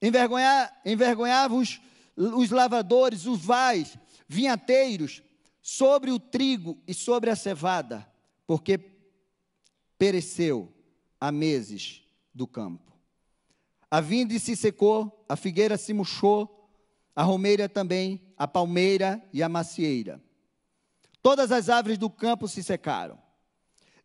Envergonha, 0.00 0.70
envergonhavam 0.86 1.58
os, 1.58 1.80
os 2.16 2.50
lavadores, 2.50 3.26
os 3.26 3.44
vais, 3.44 3.98
vinhateiros, 4.28 5.24
sobre 5.60 6.12
o 6.12 6.20
trigo 6.20 6.80
e 6.86 6.94
sobre 6.94 7.30
a 7.30 7.34
cevada, 7.34 8.08
porque 8.46 8.91
pereceu 10.02 10.68
há 11.20 11.30
meses 11.30 12.02
do 12.34 12.44
campo. 12.44 12.92
A 13.88 14.00
vinde 14.00 14.40
se 14.40 14.56
secou, 14.56 15.24
a 15.28 15.36
figueira 15.36 15.78
se 15.78 15.94
murchou, 15.94 16.68
a 17.14 17.22
romeira 17.22 17.68
também, 17.68 18.20
a 18.36 18.48
palmeira 18.48 19.24
e 19.32 19.44
a 19.44 19.48
macieira. 19.48 20.20
Todas 21.22 21.52
as 21.52 21.68
árvores 21.68 21.98
do 21.98 22.10
campo 22.10 22.48
se 22.48 22.64
secaram, 22.64 23.16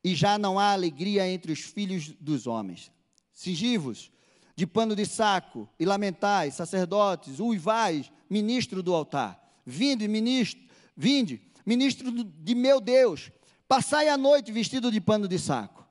e 0.03 0.13
já 0.13 0.37
não 0.37 0.59
há 0.59 0.71
alegria 0.71 1.27
entre 1.27 1.51
os 1.51 1.61
filhos 1.61 2.09
dos 2.21 2.45
homens. 2.45 2.91
Singivos, 3.33 4.11
de 4.55 4.67
pano 4.67 4.95
de 4.95 5.03
saco, 5.03 5.67
e 5.79 5.85
lamentais, 5.85 6.53
sacerdotes, 6.53 7.39
uivais, 7.39 8.11
ministro 8.29 8.83
do 8.83 8.93
altar. 8.93 9.43
Vinde, 9.65 10.07
ministro, 10.07 10.61
vinde, 10.95 11.41
ministro 11.65 12.11
de 12.11 12.53
meu 12.53 12.79
Deus, 12.79 13.31
passai 13.67 14.09
a 14.09 14.15
noite 14.15 14.51
vestido 14.51 14.91
de 14.91 15.01
pano 15.01 15.27
de 15.27 15.39
saco, 15.39 15.86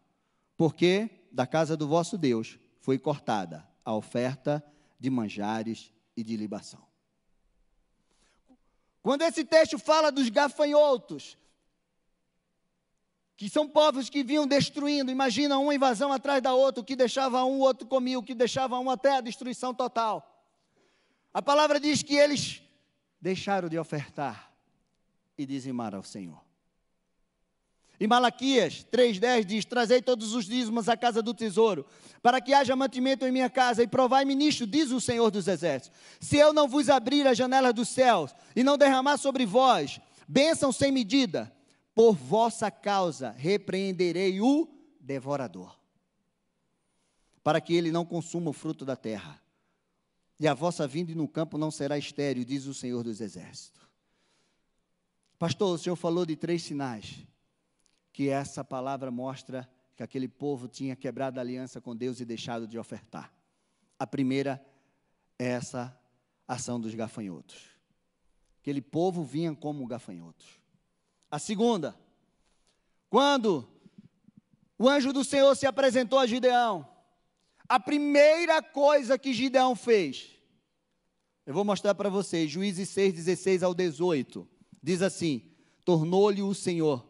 porque 0.57 1.11
da 1.31 1.47
casa 1.47 1.77
do 1.77 1.87
vosso 1.87 2.17
Deus 2.17 2.59
foi 2.81 2.99
cortada 2.99 3.67
a 3.85 3.95
oferta 3.95 4.65
de 4.99 5.11
manjares 5.11 5.93
e 6.17 6.23
de 6.23 6.37
libação. 6.37 6.85
Quando 9.03 9.23
esse 9.23 9.45
texto 9.45 9.79
fala 9.79 10.11
dos 10.11 10.29
gafanhotos, 10.29 11.37
que 13.37 13.51
são 13.51 13.69
povos 13.69 14.09
que 14.09 14.25
vinham 14.25 14.47
destruindo, 14.47 15.11
imagina 15.11 15.59
uma 15.59 15.75
invasão 15.75 16.11
atrás 16.11 16.43
da 16.43 16.55
outra, 16.55 16.81
o 16.81 16.85
que 16.85 16.97
deixava 16.97 17.45
um, 17.45 17.59
o 17.59 17.61
outro 17.61 17.87
comia, 17.87 18.19
o 18.19 18.23
que 18.23 18.35
deixava 18.35 18.79
um 18.79 18.91
até 18.91 19.17
a 19.17 19.21
destruição 19.21 19.75
total. 19.75 20.33
A 21.35 21.43
palavra 21.43 21.79
diz 21.79 22.03
que 22.03 22.15
eles 22.17 22.63
deixaram 23.21 23.69
de 23.69 23.79
ofertar 23.79 24.51
e 25.37 25.45
dizimar 25.45 25.95
ao 25.95 26.03
Senhor. 26.03 26.46
E 27.99 28.07
Malaquias 28.07 28.87
3,10 28.93 29.45
diz: 29.45 29.65
Trazei 29.65 30.03
todos 30.03 30.35
os 30.35 30.45
dízimos 30.45 30.89
à 30.89 30.97
casa 30.97 31.23
do 31.23 31.33
tesouro, 31.33 31.87
para 32.23 32.41
que 32.41 32.53
haja 32.53 32.77
mantimento 32.77 33.25
em 33.25 33.33
minha 33.33 33.49
casa, 33.49 33.83
e 33.83 33.87
provai-me 33.87 34.35
nisto, 34.35 34.67
diz 34.67 34.91
o 34.91 35.01
Senhor 35.01 35.31
dos 35.31 35.49
Exércitos. 35.49 35.99
Se 36.21 36.37
eu 36.37 36.53
não 36.53 36.69
vos 36.69 36.91
abrir 36.91 37.27
a 37.27 37.35
janela 37.35 37.73
dos 37.73 37.89
céus, 37.89 38.35
e 38.55 38.63
não 38.63 38.77
derramar 38.77 39.17
sobre 39.17 39.47
vós 39.47 40.01
bênção 40.29 40.73
sem 40.73 40.93
medida, 40.93 41.53
por 41.95 42.15
vossa 42.15 42.71
causa 42.71 43.31
repreenderei 43.31 44.41
o 44.41 44.69
devorador, 45.01 45.75
para 47.43 47.61
que 47.61 47.75
ele 47.75 47.91
não 47.91 48.05
consuma 48.05 48.51
o 48.51 48.53
fruto 48.53 48.85
da 48.85 48.97
terra. 48.97 49.41
E 50.39 50.47
a 50.47 50.53
vossa 50.53 50.87
vinda 50.87 51.15
no 51.15 51.27
campo 51.27 51.57
não 51.57 51.71
será 51.71 51.97
estéril, 51.97 52.45
diz 52.45 52.67
o 52.67 52.75
Senhor 52.75 53.03
dos 53.03 53.23
Exércitos. 53.23 53.81
Pastor, 55.39 55.75
o 55.75 55.79
senhor 55.79 55.97
falou 55.97 56.27
de 56.27 56.37
três 56.37 56.63
sinais 56.63 57.27
que 58.17 58.31
essa 58.31 58.65
palavra 58.65 59.11
mostra 59.11 59.69
que 59.95 60.03
aquele 60.03 60.27
povo 60.27 60.67
tinha 60.67 60.97
quebrado 60.97 61.39
a 61.39 61.43
aliança 61.43 61.83
com 61.83 61.95
Deus 61.95 62.19
e 62.19 62.25
deixado 62.25 62.67
de 62.67 62.79
ofertar. 62.79 63.31
A 63.99 64.07
primeira 64.07 64.67
é 65.39 65.49
essa 65.49 65.95
ação 66.49 66.81
dos 66.81 66.95
gafanhotos. 66.95 67.67
Aquele 68.63 68.81
povo 68.81 69.23
vinha 69.23 69.55
como 69.55 69.87
gafanhotos. 69.87 70.47
A 71.31 71.39
segunda, 71.39 71.95
quando 73.11 73.69
o 74.79 74.89
anjo 74.89 75.13
do 75.13 75.23
Senhor 75.23 75.55
se 75.55 75.67
apresentou 75.67 76.19
a 76.19 76.27
Gideão, 76.27 76.89
a 77.69 77.79
primeira 77.79 78.63
coisa 78.63 79.19
que 79.19 79.35
Gideão 79.35 79.77
fez, 79.77 80.31
eu 81.45 81.53
vou 81.53 81.67
mostrar 81.67 81.95
para 81.95 82.09
vocês, 82.09 82.51
Juízes 82.51 82.89
6, 82.89 83.13
16 83.13 83.63
ao 83.63 83.75
18, 83.75 84.49
diz 84.83 85.03
assim: 85.03 85.51
Tornou-lhe 85.85 86.41
o 86.41 86.55
Senhor 86.55 87.06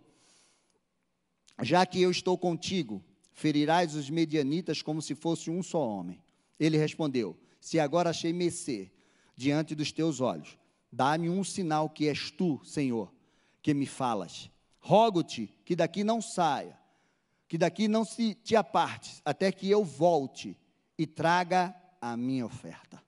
já 1.63 1.87
que 1.87 2.01
eu 2.01 2.11
estou 2.11 2.37
contigo, 2.37 3.03
ferirás 3.33 3.95
os 3.95 4.11
medianitas 4.11 4.83
como 4.83 5.01
se 5.01 5.15
fosse 5.15 5.51
um 5.51 5.63
só 5.63 5.87
homem. 5.87 6.23
Ele 6.59 6.77
respondeu: 6.77 7.39
Se 7.61 7.79
agora 7.79 8.11
achei 8.11 8.33
mercê 8.33 8.91
diante 9.35 9.75
dos 9.75 9.93
teus 9.93 10.21
olhos, 10.21 10.59
dá-me 10.91 11.29
um 11.29 11.45
sinal 11.45 11.89
que 11.89 12.09
és 12.09 12.31
tu, 12.31 12.61
Senhor, 12.65 13.13
que 13.63 13.75
me 13.75 13.87
falas. 13.87 14.51
Rogo-te 14.79 15.53
que 15.65 15.75
daqui 15.75 16.05
não 16.05 16.23
saia, 16.23 16.79
que 17.49 17.59
daqui 17.59 17.89
não 17.89 18.05
se 18.05 18.35
te 18.35 18.55
apartes, 18.55 19.21
até 19.25 19.51
que 19.51 19.69
eu 19.69 19.85
volte 19.85 20.57
e 20.97 21.07
traga 21.07 21.75
a 22.01 22.17
minha 22.17 22.47
oferta. 22.47 23.03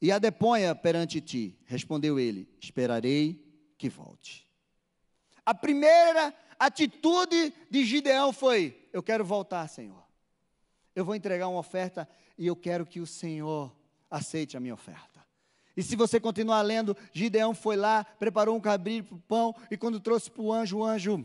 E 0.00 0.12
a 0.12 0.18
deponha 0.18 0.74
perante 0.74 1.20
ti, 1.20 1.58
respondeu 1.64 2.18
ele: 2.18 2.48
Esperarei 2.60 3.42
que 3.78 3.88
volte. 3.88 4.46
A 5.44 5.54
primeira 5.54 6.34
atitude 6.58 7.52
de 7.70 7.84
Gideão 7.84 8.32
foi: 8.32 8.88
Eu 8.92 9.02
quero 9.02 9.24
voltar, 9.24 9.66
Senhor. 9.68 10.04
Eu 10.94 11.04
vou 11.04 11.14
entregar 11.14 11.48
uma 11.48 11.60
oferta 11.60 12.08
e 12.38 12.46
eu 12.46 12.56
quero 12.56 12.86
que 12.86 13.00
o 13.00 13.06
Senhor 13.06 13.74
aceite 14.10 14.56
a 14.56 14.60
minha 14.60 14.74
oferta. 14.74 15.24
E 15.76 15.82
se 15.82 15.94
você 15.94 16.18
continuar 16.18 16.62
lendo, 16.62 16.96
Gideão 17.12 17.54
foi 17.54 17.76
lá, 17.76 18.02
preparou 18.04 18.56
um 18.56 18.60
cabrito 18.60 19.08
para 19.08 19.16
o 19.16 19.20
pão, 19.20 19.54
e 19.70 19.76
quando 19.76 20.00
trouxe 20.00 20.30
para 20.30 20.42
o 20.42 20.52
anjo, 20.52 20.78
o 20.78 20.84
anjo 20.84 21.24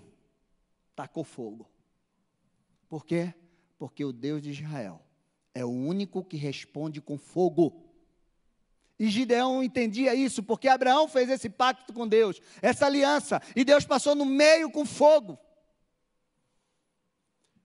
tacou 0.93 1.23
fogo. 1.23 1.69
Por 2.89 3.05
quê? 3.05 3.33
Porque 3.77 4.03
o 4.03 4.11
Deus 4.11 4.41
de 4.41 4.49
Israel 4.49 5.01
é 5.53 5.63
o 5.63 5.69
único 5.69 6.23
que 6.23 6.35
responde 6.35 7.01
com 7.01 7.17
fogo. 7.17 7.81
E 9.01 9.09
Gideão 9.09 9.63
entendia 9.63 10.13
isso, 10.13 10.43
porque 10.43 10.67
Abraão 10.67 11.07
fez 11.07 11.27
esse 11.27 11.49
pacto 11.49 11.91
com 11.91 12.07
Deus, 12.07 12.39
essa 12.61 12.85
aliança, 12.85 13.41
e 13.55 13.65
Deus 13.65 13.83
passou 13.83 14.13
no 14.13 14.23
meio 14.23 14.69
com 14.69 14.85
fogo. 14.85 15.39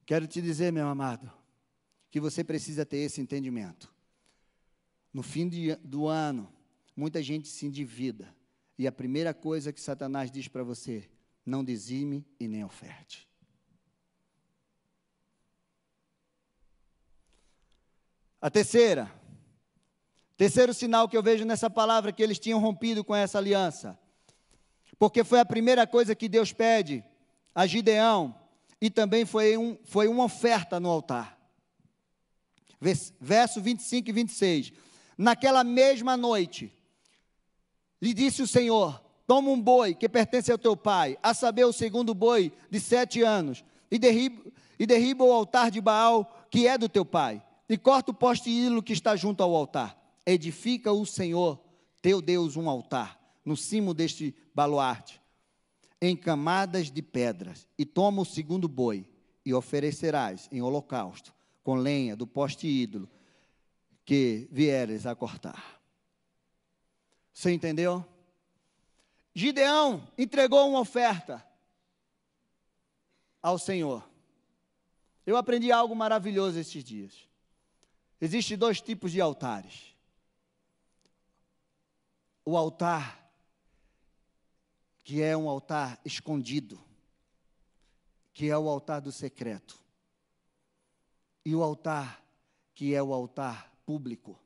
Quero 0.07 0.27
te 0.27 0.41
dizer, 0.41 0.73
meu 0.73 0.89
amado, 0.89 1.31
que 2.11 2.19
você 2.19 2.43
precisa 2.43 2.87
ter 2.87 3.01
esse 3.01 3.21
entendimento. 3.21 3.95
No 5.13 5.23
fim 5.23 5.47
de, 5.47 5.77
do 5.77 6.07
ano, 6.07 6.51
muita 6.97 7.23
gente 7.23 7.49
se 7.49 7.67
endivida, 7.67 8.35
e 8.79 8.87
a 8.87 8.93
primeira 8.93 9.35
coisa 9.35 9.75
que 9.75 9.81
Satanás 9.81 10.31
diz 10.31 10.49
para 10.49 10.65
você: 10.65 11.07
não 11.45 11.63
dizime 11.63 12.27
e 12.41 12.49
nem 12.49 12.65
oferte. 12.65 13.29
A 18.41 18.49
terceira, 18.49 19.13
Terceiro 20.37 20.75
sinal 20.75 21.09
que 21.09 21.17
eu 21.17 21.23
vejo 21.23 21.47
nessa 21.47 21.71
palavra 21.71 22.11
é 22.11 22.13
que 22.13 22.23
eles 22.23 22.39
tinham 22.39 22.61
rompido 22.61 23.03
com 23.03 23.15
essa 23.15 23.39
aliança. 23.39 23.99
Porque 24.99 25.25
foi 25.25 25.41
a 25.41 25.47
primeira 25.47 25.87
coisa 25.87 26.15
que 26.15 26.29
Deus 26.29 26.53
pede 26.53 27.03
a 27.55 27.67
Gideão 27.67 28.35
e 28.79 28.91
também 28.91 29.25
foi, 29.25 29.57
um, 29.57 29.79
foi 29.85 30.09
uma 30.09 30.25
oferta 30.25 30.79
no 30.79 30.91
altar. 30.91 31.39
Verso 33.19 33.63
25 33.63 34.11
e 34.11 34.13
26. 34.13 34.73
Naquela 35.17 35.65
mesma 35.65 36.17
noite, 36.19 36.71
lhe 38.01 38.13
disse 38.13 38.43
o 38.43 38.47
Senhor: 38.47 39.03
Toma 39.27 39.51
um 39.51 39.61
boi 39.61 39.95
que 39.95 40.07
pertence 40.07 40.53
ao 40.53 40.59
teu 40.59 40.77
pai, 40.77 41.17
a 41.23 41.33
saber, 41.33 41.65
o 41.65 41.73
segundo 41.73 42.13
boi 42.13 42.53
de 42.71 42.79
sete 42.79 43.23
anos, 43.23 43.65
e 43.91 43.99
derriba, 43.99 44.43
e 44.79 44.87
derriba 44.87 45.25
o 45.25 45.33
altar 45.33 45.71
de 45.71 45.81
Baal, 45.81 46.47
que 46.51 46.69
é 46.69 46.77
do 46.77 46.91
teu 46.91 47.07
pai, 47.07 47.43
e 47.67 47.79
corta 47.79 48.11
o 48.11 48.15
poste 48.15 48.51
hilo 48.51 48.83
que 48.83 48.93
está 48.93 49.17
junto 49.17 49.43
ao 49.43 49.55
altar 49.55 50.06
edifica 50.27 50.93
o 50.93 51.07
Senhor, 51.07 51.63
teu 52.03 52.21
Deus, 52.21 52.57
um 52.57 52.69
altar, 52.69 53.19
no 53.45 53.57
cimo 53.57 53.95
deste 53.95 54.35
baluarte, 54.53 55.21
em 56.01 56.17
camadas 56.17 56.91
de 56.91 57.01
pedras, 57.01 57.67
e 57.79 57.87
toma 57.87 58.23
o 58.23 58.27
segundo 58.27 58.69
boi, 58.69 59.09
e 59.45 59.55
oferecerás 59.55 60.49
em 60.51 60.61
holocausto, 60.61 61.33
com 61.63 61.77
lenha 61.77 62.17
do 62.17 62.27
poste 62.27 62.67
ídolo 62.67 63.09
que 64.05 64.49
vieres 64.51 65.07
a 65.07 65.15
cortar. 65.15 65.81
Você 67.33 67.53
entendeu? 67.53 68.05
Gideão 69.35 70.09
entregou 70.17 70.69
uma 70.69 70.81
oferta 70.81 71.47
ao 73.43 73.59
Senhor. 73.59 74.09
Eu 75.27 75.37
aprendi 75.37 75.71
algo 75.71 75.95
maravilhoso 75.95 76.59
esses 76.59 76.83
dias. 76.83 77.29
Existem 78.21 78.57
dois 78.57 78.81
tipos 78.81 79.13
de 79.13 79.21
altares. 79.21 79.96
O 82.47 82.57
altar 82.57 83.29
que 85.03 85.21
é 85.21 85.37
um 85.37 85.49
altar 85.49 86.01
escondido, 86.05 86.83
que 88.33 88.49
é 88.49 88.57
o 88.57 88.69
altar 88.69 89.01
do 89.01 89.13
secreto, 89.13 89.79
e 91.45 91.55
o 91.55 91.63
altar 91.63 92.25
que 92.75 92.95
é 92.95 93.03
o 93.03 93.13
altar 93.13 93.73
público 93.85 94.41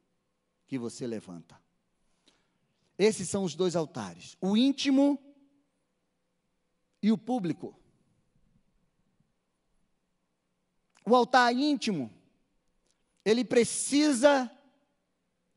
que 0.66 0.78
você 0.78 1.06
levanta. 1.06 1.60
Esses 2.98 3.28
são 3.28 3.44
os 3.44 3.54
dois 3.54 3.76
altares, 3.76 4.36
o 4.40 4.56
íntimo 4.56 5.18
e 7.02 7.10
o 7.12 7.18
público. 7.18 7.74
O 11.04 11.14
altar 11.14 11.54
íntimo, 11.54 12.12
ele 13.24 13.44
precisa 13.44 14.50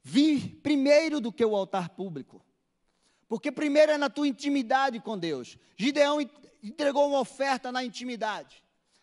vir 0.03 0.59
primeiro 0.61 1.21
do 1.21 1.31
que 1.31 1.45
o 1.45 1.55
altar 1.55 1.89
público. 1.89 2.45
Porque 3.27 3.51
primeiro 3.51 3.93
é 3.93 3.97
na 3.97 4.09
tua 4.09 4.27
intimidade 4.27 4.99
com 4.99 5.17
Deus. 5.17 5.57
Gideão 5.77 6.19
entregou 6.61 7.07
uma 7.07 7.19
oferta 7.19 7.71
na 7.71 7.83
intimidade. 7.83 8.61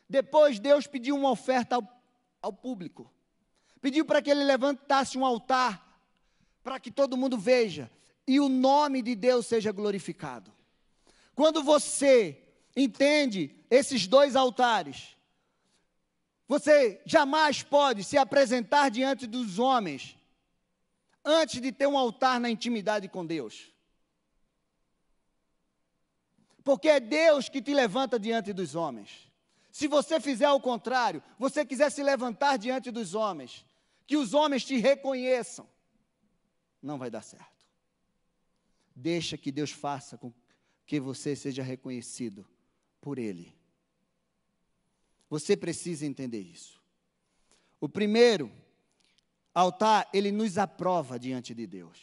Depois 0.08 0.60
Deus 0.60 0.86
pediu 0.86 1.16
uma 1.16 1.30
oferta 1.30 1.76
ao, 1.76 2.02
ao 2.42 2.52
público. 2.52 3.10
Pediu 3.80 4.04
para 4.04 4.20
que 4.20 4.30
ele 4.30 4.44
levantasse 4.44 5.16
um 5.16 5.24
altar 5.24 5.88
para 6.62 6.78
que 6.78 6.90
todo 6.90 7.16
mundo 7.16 7.38
veja 7.38 7.90
e 8.26 8.38
o 8.38 8.48
nome 8.48 9.00
de 9.00 9.14
Deus 9.14 9.46
seja 9.46 9.72
glorificado. 9.72 10.52
Quando 11.34 11.62
você 11.62 12.40
entende 12.76 13.56
esses 13.70 14.06
dois 14.06 14.36
altares, 14.36 15.16
você 16.46 17.00
jamais 17.06 17.62
pode 17.62 18.04
se 18.04 18.18
apresentar 18.18 18.90
diante 18.90 19.26
dos 19.26 19.58
homens 19.58 20.19
antes 21.24 21.60
de 21.60 21.72
ter 21.72 21.86
um 21.86 21.98
altar 21.98 22.40
na 22.40 22.50
intimidade 22.50 23.08
com 23.08 23.24
Deus. 23.24 23.72
Porque 26.62 26.88
é 26.88 27.00
Deus 27.00 27.48
que 27.48 27.62
te 27.62 27.72
levanta 27.72 28.18
diante 28.18 28.52
dos 28.52 28.74
homens. 28.74 29.30
Se 29.70 29.86
você 29.86 30.20
fizer 30.20 30.50
o 30.50 30.60
contrário, 30.60 31.22
você 31.38 31.64
quiser 31.64 31.90
se 31.90 32.02
levantar 32.02 32.56
diante 32.56 32.90
dos 32.90 33.14
homens, 33.14 33.64
que 34.06 34.16
os 34.16 34.34
homens 34.34 34.64
te 34.64 34.76
reconheçam, 34.76 35.68
não 36.82 36.98
vai 36.98 37.10
dar 37.10 37.22
certo. 37.22 37.66
Deixa 38.94 39.38
que 39.38 39.52
Deus 39.52 39.70
faça 39.70 40.18
com 40.18 40.32
que 40.86 40.98
você 40.98 41.36
seja 41.36 41.62
reconhecido 41.62 42.46
por 43.00 43.18
Ele. 43.18 43.54
Você 45.28 45.56
precisa 45.56 46.04
entender 46.04 46.40
isso. 46.40 46.82
O 47.80 47.88
primeiro 47.88 48.52
altar, 49.54 50.08
ele 50.12 50.30
nos 50.32 50.58
aprova 50.58 51.18
diante 51.18 51.54
de 51.54 51.66
Deus. 51.66 51.98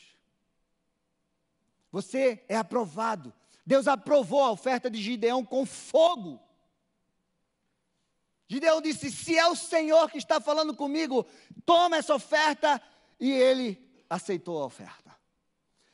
Você 1.92 2.44
é 2.48 2.56
aprovado 2.56 3.34
Deus 3.68 3.86
aprovou 3.86 4.42
a 4.46 4.52
oferta 4.52 4.90
de 4.90 4.98
Gideão 5.02 5.44
com 5.44 5.66
fogo. 5.66 6.40
Gideão 8.48 8.82
disse: 8.82 9.12
Se 9.12 9.38
é 9.38 9.46
o 9.46 9.58
Senhor 9.58 10.10
que 10.10 10.18
está 10.18 10.40
falando 10.40 10.74
comigo, 10.74 11.26
toma 11.66 11.98
essa 11.98 12.16
oferta. 12.16 12.82
E 13.20 13.30
ele 13.30 13.78
aceitou 14.10 14.64
a 14.64 14.66
oferta. 14.66 15.14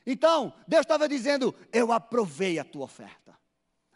Então, 0.06 0.54
Deus 0.68 0.82
estava 0.82 1.10
dizendo: 1.10 1.56
Eu 1.72 1.92
aprovei 1.92 2.60
a 2.60 2.64
tua 2.64 2.86
oferta. 2.86 3.36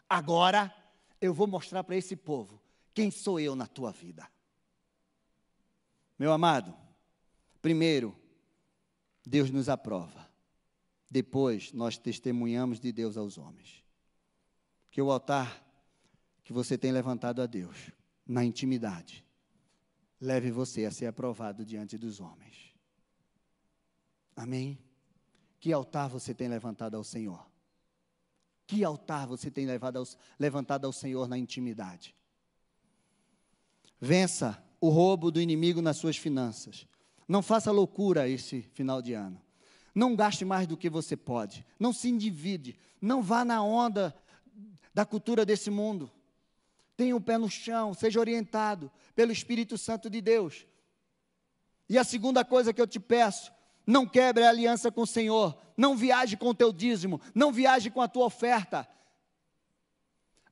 Agora, 0.08 0.74
eu 1.20 1.32
vou 1.32 1.46
mostrar 1.46 1.84
para 1.84 1.94
esse 1.94 2.16
povo 2.16 2.60
quem 2.92 3.12
sou 3.12 3.38
eu 3.38 3.54
na 3.54 3.68
tua 3.68 3.92
vida. 3.92 4.28
Meu 6.18 6.32
amado, 6.32 6.76
primeiro, 7.60 8.16
Deus 9.26 9.50
nos 9.50 9.68
aprova. 9.68 10.28
Depois 11.10 11.72
nós 11.72 11.96
testemunhamos 11.96 12.78
de 12.78 12.92
Deus 12.92 13.16
aos 13.16 13.38
homens. 13.38 13.82
Que 14.90 15.00
o 15.00 15.10
altar 15.10 15.64
que 16.44 16.52
você 16.52 16.78
tem 16.78 16.92
levantado 16.92 17.42
a 17.42 17.46
Deus, 17.46 17.90
na 18.26 18.44
intimidade, 18.44 19.24
leve 20.20 20.50
você 20.50 20.84
a 20.84 20.90
ser 20.90 21.06
aprovado 21.06 21.64
diante 21.64 21.96
dos 21.96 22.20
homens. 22.20 22.74
Amém? 24.34 24.78
Que 25.60 25.72
altar 25.72 26.08
você 26.08 26.34
tem 26.34 26.48
levantado 26.48 26.96
ao 26.96 27.04
Senhor? 27.04 27.46
Que 28.66 28.84
altar 28.84 29.26
você 29.26 29.50
tem 29.50 29.66
levado 29.66 30.02
levantado 30.38 30.86
ao 30.86 30.92
Senhor 30.92 31.26
na 31.26 31.38
intimidade? 31.38 32.14
Vença 34.00 34.62
o 34.80 34.88
roubo 34.90 35.30
do 35.30 35.40
inimigo 35.40 35.82
nas 35.82 35.96
suas 35.96 36.16
finanças. 36.16 36.86
Não 37.28 37.42
faça 37.42 37.70
loucura 37.70 38.26
esse 38.26 38.62
final 38.72 39.02
de 39.02 39.12
ano. 39.12 39.40
Não 39.94 40.16
gaste 40.16 40.44
mais 40.44 40.66
do 40.66 40.76
que 40.76 40.88
você 40.88 41.16
pode. 41.16 41.66
Não 41.78 41.92
se 41.92 42.08
endivide. 42.08 42.78
Não 43.00 43.22
vá 43.22 43.44
na 43.44 43.62
onda 43.62 44.16
da 44.94 45.04
cultura 45.04 45.44
desse 45.44 45.70
mundo. 45.70 46.10
Tenha 46.96 47.14
o 47.14 47.20
pé 47.20 47.36
no 47.36 47.50
chão, 47.50 47.92
seja 47.94 48.18
orientado 48.18 48.90
pelo 49.14 49.30
Espírito 49.30 49.76
Santo 49.76 50.08
de 50.08 50.20
Deus. 50.20 50.66
E 51.88 51.98
a 51.98 52.04
segunda 52.04 52.44
coisa 52.44 52.72
que 52.72 52.80
eu 52.80 52.86
te 52.86 52.98
peço, 52.98 53.52
não 53.86 54.06
quebre 54.06 54.44
a 54.44 54.48
aliança 54.48 54.90
com 54.90 55.02
o 55.02 55.06
Senhor, 55.06 55.56
não 55.76 55.96
viaje 55.96 56.36
com 56.36 56.48
o 56.48 56.54
teu 56.54 56.72
dízimo, 56.72 57.20
não 57.34 57.52
viaje 57.52 57.90
com 57.90 58.00
a 58.00 58.08
tua 58.08 58.26
oferta. 58.26 58.88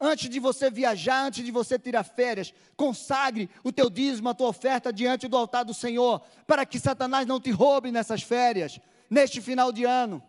Antes 0.01 0.29
de 0.29 0.39
você 0.39 0.71
viajar, 0.71 1.25
antes 1.25 1.45
de 1.45 1.51
você 1.51 1.79
tirar 1.79 2.05
férias, 2.05 2.53
consagre 2.77 3.49
o 3.65 3.73
teu 3.73 3.89
dízimo, 3.89 4.29
a 4.29 4.35
tua 4.35 4.49
oferta 4.49 4.93
diante 4.93 5.27
do 5.27 5.37
altar 5.37 5.65
do 5.65 5.73
Senhor, 5.73 6.21
para 6.47 6.67
que 6.67 6.79
Satanás 6.79 7.27
não 7.27 7.41
te 7.41 7.51
roube 7.51 7.91
nessas 7.91 8.23
férias 8.23 8.79
neste 9.09 9.41
final 9.41 9.73
de 9.73 9.85
ano. 9.85 10.23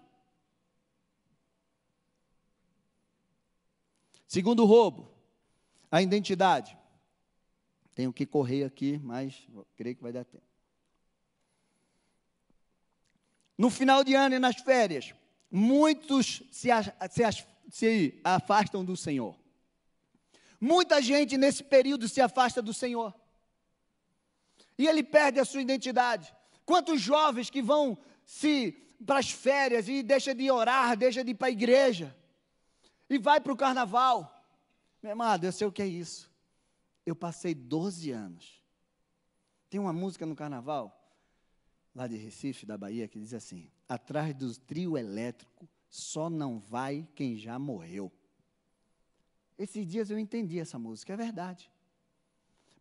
Segundo 4.27 4.65
roubo, 4.65 5.09
a 5.89 6.01
identidade. 6.01 6.77
Tenho 7.95 8.13
que 8.13 8.25
correr 8.25 8.63
aqui, 8.63 8.99
mas 8.99 9.47
creio 9.75 9.95
que 9.95 10.03
vai 10.03 10.11
dar 10.11 10.23
tempo. 10.23 10.45
No 13.57 13.69
final 13.69 14.03
de 14.03 14.13
ano 14.13 14.35
e 14.35 14.39
nas 14.39 14.57
férias, 14.57 15.15
muitos 15.49 16.43
se, 16.51 16.69
se, 17.09 17.45
se 17.71 18.21
afastam 18.23 18.85
do 18.85 18.95
Senhor. 18.95 19.35
Muita 20.59 21.01
gente 21.01 21.37
nesse 21.37 21.63
período 21.63 22.07
se 22.07 22.19
afasta 22.19 22.61
do 22.61 22.73
Senhor. 22.73 23.13
E 24.77 24.87
ele 24.87 25.03
perde 25.03 25.39
a 25.39 25.45
sua 25.45 25.61
identidade. 25.61 26.33
Quantos 26.65 27.01
jovens 27.01 27.49
que 27.49 27.61
vão 27.61 27.97
se 28.25 28.71
para 29.05 29.19
as 29.19 29.29
férias 29.29 29.87
e 29.87 30.01
deixa 30.01 30.33
de 30.33 30.49
orar, 30.49 30.97
deixa 30.97 31.23
de 31.23 31.31
ir 31.31 31.35
para 31.35 31.47
a 31.47 31.51
igreja 31.51 32.15
e 33.09 33.17
vai 33.17 33.39
para 33.39 33.53
o 33.53 33.57
carnaval. 33.57 34.33
Meu 35.01 35.11
amado, 35.11 35.45
eu 35.45 35.51
sei 35.51 35.67
o 35.67 35.71
que 35.71 35.81
é 35.81 35.87
isso. 35.87 36.31
Eu 37.05 37.15
passei 37.15 37.53
12 37.53 38.11
anos. 38.11 38.63
Tem 39.69 39.79
uma 39.79 39.93
música 39.93 40.25
no 40.25 40.35
carnaval, 40.35 40.93
lá 41.93 42.07
de 42.07 42.15
Recife, 42.15 42.65
da 42.65 42.77
Bahia, 42.77 43.07
que 43.07 43.19
diz 43.19 43.33
assim: 43.33 43.69
Atrás 43.87 44.33
do 44.33 44.53
trio 44.57 44.97
elétrico 44.97 45.67
só 45.89 46.29
não 46.29 46.59
vai 46.59 47.07
quem 47.15 47.37
já 47.37 47.57
morreu. 47.59 48.11
Esses 49.57 49.85
dias 49.87 50.09
eu 50.09 50.19
entendi 50.19 50.59
essa 50.59 50.77
música, 50.77 51.13
é 51.13 51.17
verdade. 51.17 51.71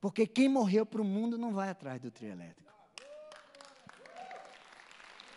Porque 0.01 0.27
quem 0.27 0.49
morreu 0.49 0.85
para 0.85 1.01
o 1.01 1.05
mundo 1.05 1.39
não 1.39 1.53
vai 1.53 1.71
atrás 1.71 2.01
do 2.01 2.11
trio 2.11 2.31
elétrico. 2.31 2.73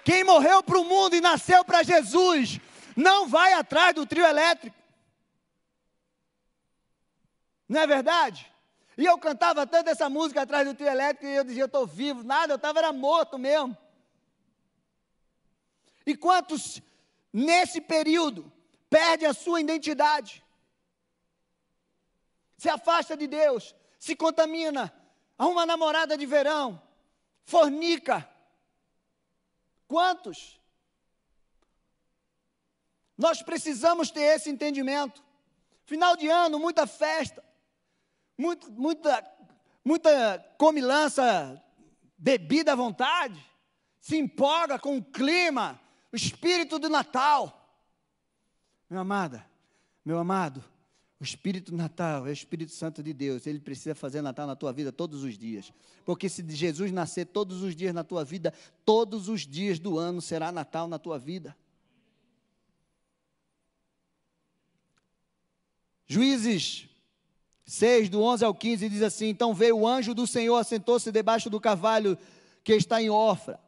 Quem 0.04 0.23
morreu 0.23 0.62
para 0.63 0.80
o 0.80 0.84
mundo 0.84 1.15
e 1.15 1.21
nasceu 1.21 1.63
para 1.63 1.84
Jesus, 1.84 2.60
não 2.95 3.28
vai 3.28 3.54
atrás 3.54 3.93
do 3.93 4.06
trio 4.06 4.25
elétrico. 4.25 4.75
Não 7.67 7.82
é 7.82 7.88
verdade? 7.88 8.52
E 8.97 9.06
eu 9.06 9.17
cantava 9.17 9.65
tanto 9.65 9.89
essa 9.89 10.10
música 10.10 10.41
atrás 10.41 10.67
do 10.67 10.73
trio 10.73 10.89
elétrico 10.89 11.25
e 11.25 11.36
eu 11.36 11.43
dizia, 11.43 11.63
eu 11.63 11.67
estou 11.67 11.88
vivo, 11.88 12.23
nada, 12.23 12.52
eu 12.52 12.58
estava 12.58 12.80
era 12.80 12.91
morto 12.91 13.38
mesmo. 13.38 13.78
E 16.06 16.17
quantos, 16.17 16.82
nesse 17.32 17.80
período, 17.80 18.52
perdem 18.89 19.28
a 19.28 19.34
sua 19.34 19.62
identidade, 19.62 20.43
se 22.60 22.69
afasta 22.69 23.17
de 23.17 23.26
Deus, 23.26 23.74
se 23.98 24.15
contamina, 24.15 24.93
arruma 25.38 25.65
namorada 25.65 26.15
de 26.15 26.28
verão, 26.28 26.80
fornica, 27.43 28.30
Quantos? 29.89 30.62
Nós 33.17 33.41
precisamos 33.41 34.12
ter 34.12 34.22
esse 34.22 34.52
entendimento. 34.52 35.22
Final 35.84 36.15
de 36.15 36.30
ano, 36.30 36.60
muita 36.60 36.86
festa, 36.86 37.43
muito, 38.38 38.72
muita, 38.72 39.28
muita 39.84 40.38
comilança, 40.60 41.60
bebida 42.15 42.74
à 42.74 42.76
vontade, 42.76 43.43
se 44.00 44.15
empolga 44.15 44.78
com 44.78 44.95
o 44.95 45.04
clima, 45.04 45.82
o 46.13 46.15
espírito 46.15 46.78
do 46.78 46.88
Natal. 46.88 47.76
Meu 48.88 49.00
amada, 49.00 49.43
meu 50.06 50.19
amado, 50.19 50.63
o 51.20 51.24
Espírito 51.24 51.76
Natal 51.76 52.26
é 52.26 52.30
o 52.30 52.34
Espírito 52.34 52.72
Santo 52.72 53.04
de 53.04 53.12
Deus. 53.12 53.46
Ele 53.46 53.60
precisa 53.60 53.94
fazer 53.94 54.22
Natal 54.22 54.48
na 54.48 54.56
tua 54.56 54.72
vida 54.72 54.90
todos 54.90 55.22
os 55.22 55.38
dias. 55.38 55.74
Porque 56.06 56.30
se 56.30 56.44
Jesus 56.48 56.94
nascer 56.94 57.26
todos 57.26 57.62
os 57.62 57.76
dias 57.76 57.94
na 57.94 58.06
tua 58.06 58.24
vida, 58.24 58.54
todos 58.86 59.28
os 59.28 59.46
dias 59.46 59.80
do 59.80 60.00
ano 60.00 60.22
será 60.22 60.50
Natal 60.50 60.88
na 60.88 60.98
tua 60.98 61.20
vida. 61.20 61.56
Juízes 66.08 66.88
6, 67.66 68.10
do 68.10 68.22
11 68.22 68.46
ao 68.46 68.56
15, 68.56 68.88
diz 68.88 69.02
assim: 69.02 69.28
Então 69.28 69.54
veio 69.54 69.78
o 69.78 69.88
anjo 69.88 70.14
do 70.14 70.26
Senhor, 70.26 70.56
assentou-se 70.56 71.12
debaixo 71.12 71.50
do 71.50 71.60
cavalo 71.60 72.18
que 72.64 72.74
está 72.74 73.02
em 73.02 73.10
Ofra, 73.10 73.60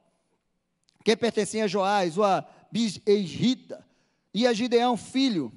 que 1.03 1.17
pertencia 1.17 1.65
a 1.65 1.67
Joás, 1.67 2.17
o 2.17 2.23
Abisrita, 2.23 3.85
e 4.33 4.47
a 4.47 4.53
Gideão, 4.53 4.95
filho, 4.95 5.51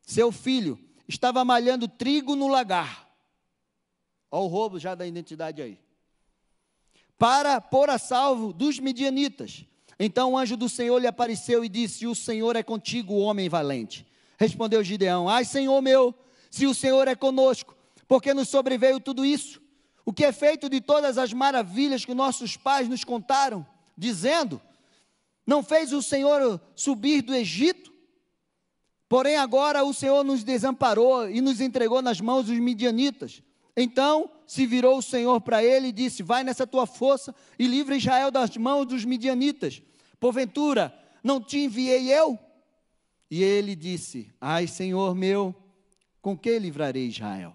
seu 0.00 0.32
filho, 0.32 0.85
estava 1.08 1.44
malhando 1.44 1.88
trigo 1.88 2.34
no 2.34 2.48
lagar. 2.48 3.08
Olha 4.30 4.42
o 4.42 4.46
roubo 4.46 4.78
já 4.78 4.94
da 4.94 5.06
identidade 5.06 5.62
aí. 5.62 5.78
Para 7.18 7.60
pôr 7.60 7.88
a 7.88 7.98
salvo 7.98 8.52
dos 8.52 8.78
midianitas. 8.78 9.64
Então 9.98 10.32
o 10.32 10.38
anjo 10.38 10.56
do 10.56 10.68
Senhor 10.68 10.98
lhe 10.98 11.06
apareceu 11.06 11.64
e 11.64 11.68
disse: 11.68 12.06
O 12.06 12.14
Senhor 12.14 12.56
é 12.56 12.62
contigo, 12.62 13.14
homem 13.14 13.48
valente. 13.48 14.06
Respondeu 14.38 14.84
Gideão: 14.84 15.28
Ai, 15.28 15.44
Senhor 15.44 15.80
meu, 15.80 16.14
se 16.50 16.66
o 16.66 16.74
Senhor 16.74 17.08
é 17.08 17.14
conosco, 17.14 17.74
porque 18.06 18.34
nos 18.34 18.48
sobreveio 18.48 19.00
tudo 19.00 19.24
isso? 19.24 19.60
O 20.04 20.12
que 20.12 20.24
é 20.24 20.32
feito 20.32 20.68
de 20.68 20.80
todas 20.80 21.18
as 21.18 21.32
maravilhas 21.32 22.04
que 22.04 22.14
nossos 22.14 22.56
pais 22.56 22.88
nos 22.88 23.04
contaram, 23.04 23.66
dizendo: 23.96 24.60
Não 25.46 25.62
fez 25.62 25.92
o 25.92 26.02
Senhor 26.02 26.60
subir 26.74 27.22
do 27.22 27.34
Egito? 27.34 27.95
Porém, 29.08 29.36
agora 29.36 29.84
o 29.84 29.94
Senhor 29.94 30.24
nos 30.24 30.42
desamparou 30.42 31.30
e 31.30 31.40
nos 31.40 31.60
entregou 31.60 32.02
nas 32.02 32.20
mãos 32.20 32.46
dos 32.46 32.58
midianitas. 32.58 33.42
Então 33.76 34.30
se 34.46 34.66
virou 34.66 34.98
o 34.98 35.02
Senhor 35.02 35.40
para 35.40 35.62
ele 35.62 35.88
e 35.88 35.92
disse: 35.92 36.22
Vai 36.22 36.42
nessa 36.42 36.66
tua 36.66 36.86
força 36.86 37.34
e 37.58 37.66
livra 37.66 37.96
Israel 37.96 38.30
das 38.30 38.56
mãos 38.56 38.86
dos 38.86 39.04
midianitas. 39.04 39.82
Porventura, 40.18 40.94
não 41.22 41.40
te 41.40 41.58
enviei 41.58 42.12
eu? 42.12 42.38
E 43.30 43.42
ele 43.42 43.76
disse: 43.76 44.32
Ai, 44.40 44.66
Senhor 44.66 45.14
meu, 45.14 45.54
com 46.20 46.36
que 46.36 46.58
livrarei 46.58 47.06
Israel? 47.06 47.54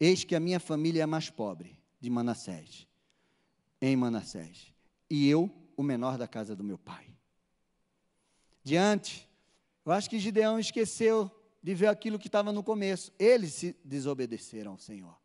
Eis 0.00 0.24
que 0.24 0.34
a 0.34 0.40
minha 0.40 0.60
família 0.60 1.02
é 1.02 1.06
mais 1.06 1.28
pobre 1.28 1.76
de 2.00 2.08
Manassés, 2.08 2.86
em 3.82 3.96
Manassés, 3.96 4.72
e 5.10 5.28
eu 5.28 5.50
o 5.76 5.82
menor 5.82 6.16
da 6.16 6.28
casa 6.28 6.54
do 6.54 6.62
meu 6.62 6.78
pai. 6.78 7.06
Diante 8.62 9.27
eu 9.88 9.92
acho 9.94 10.10
que 10.10 10.18
Gideão 10.18 10.58
esqueceu 10.58 11.30
de 11.62 11.74
ver 11.74 11.86
aquilo 11.86 12.18
que 12.18 12.28
estava 12.28 12.52
no 12.52 12.62
começo. 12.62 13.10
Eles 13.18 13.54
se 13.54 13.74
desobedeceram 13.82 14.72
ao 14.72 14.78
Senhor. 14.78 15.18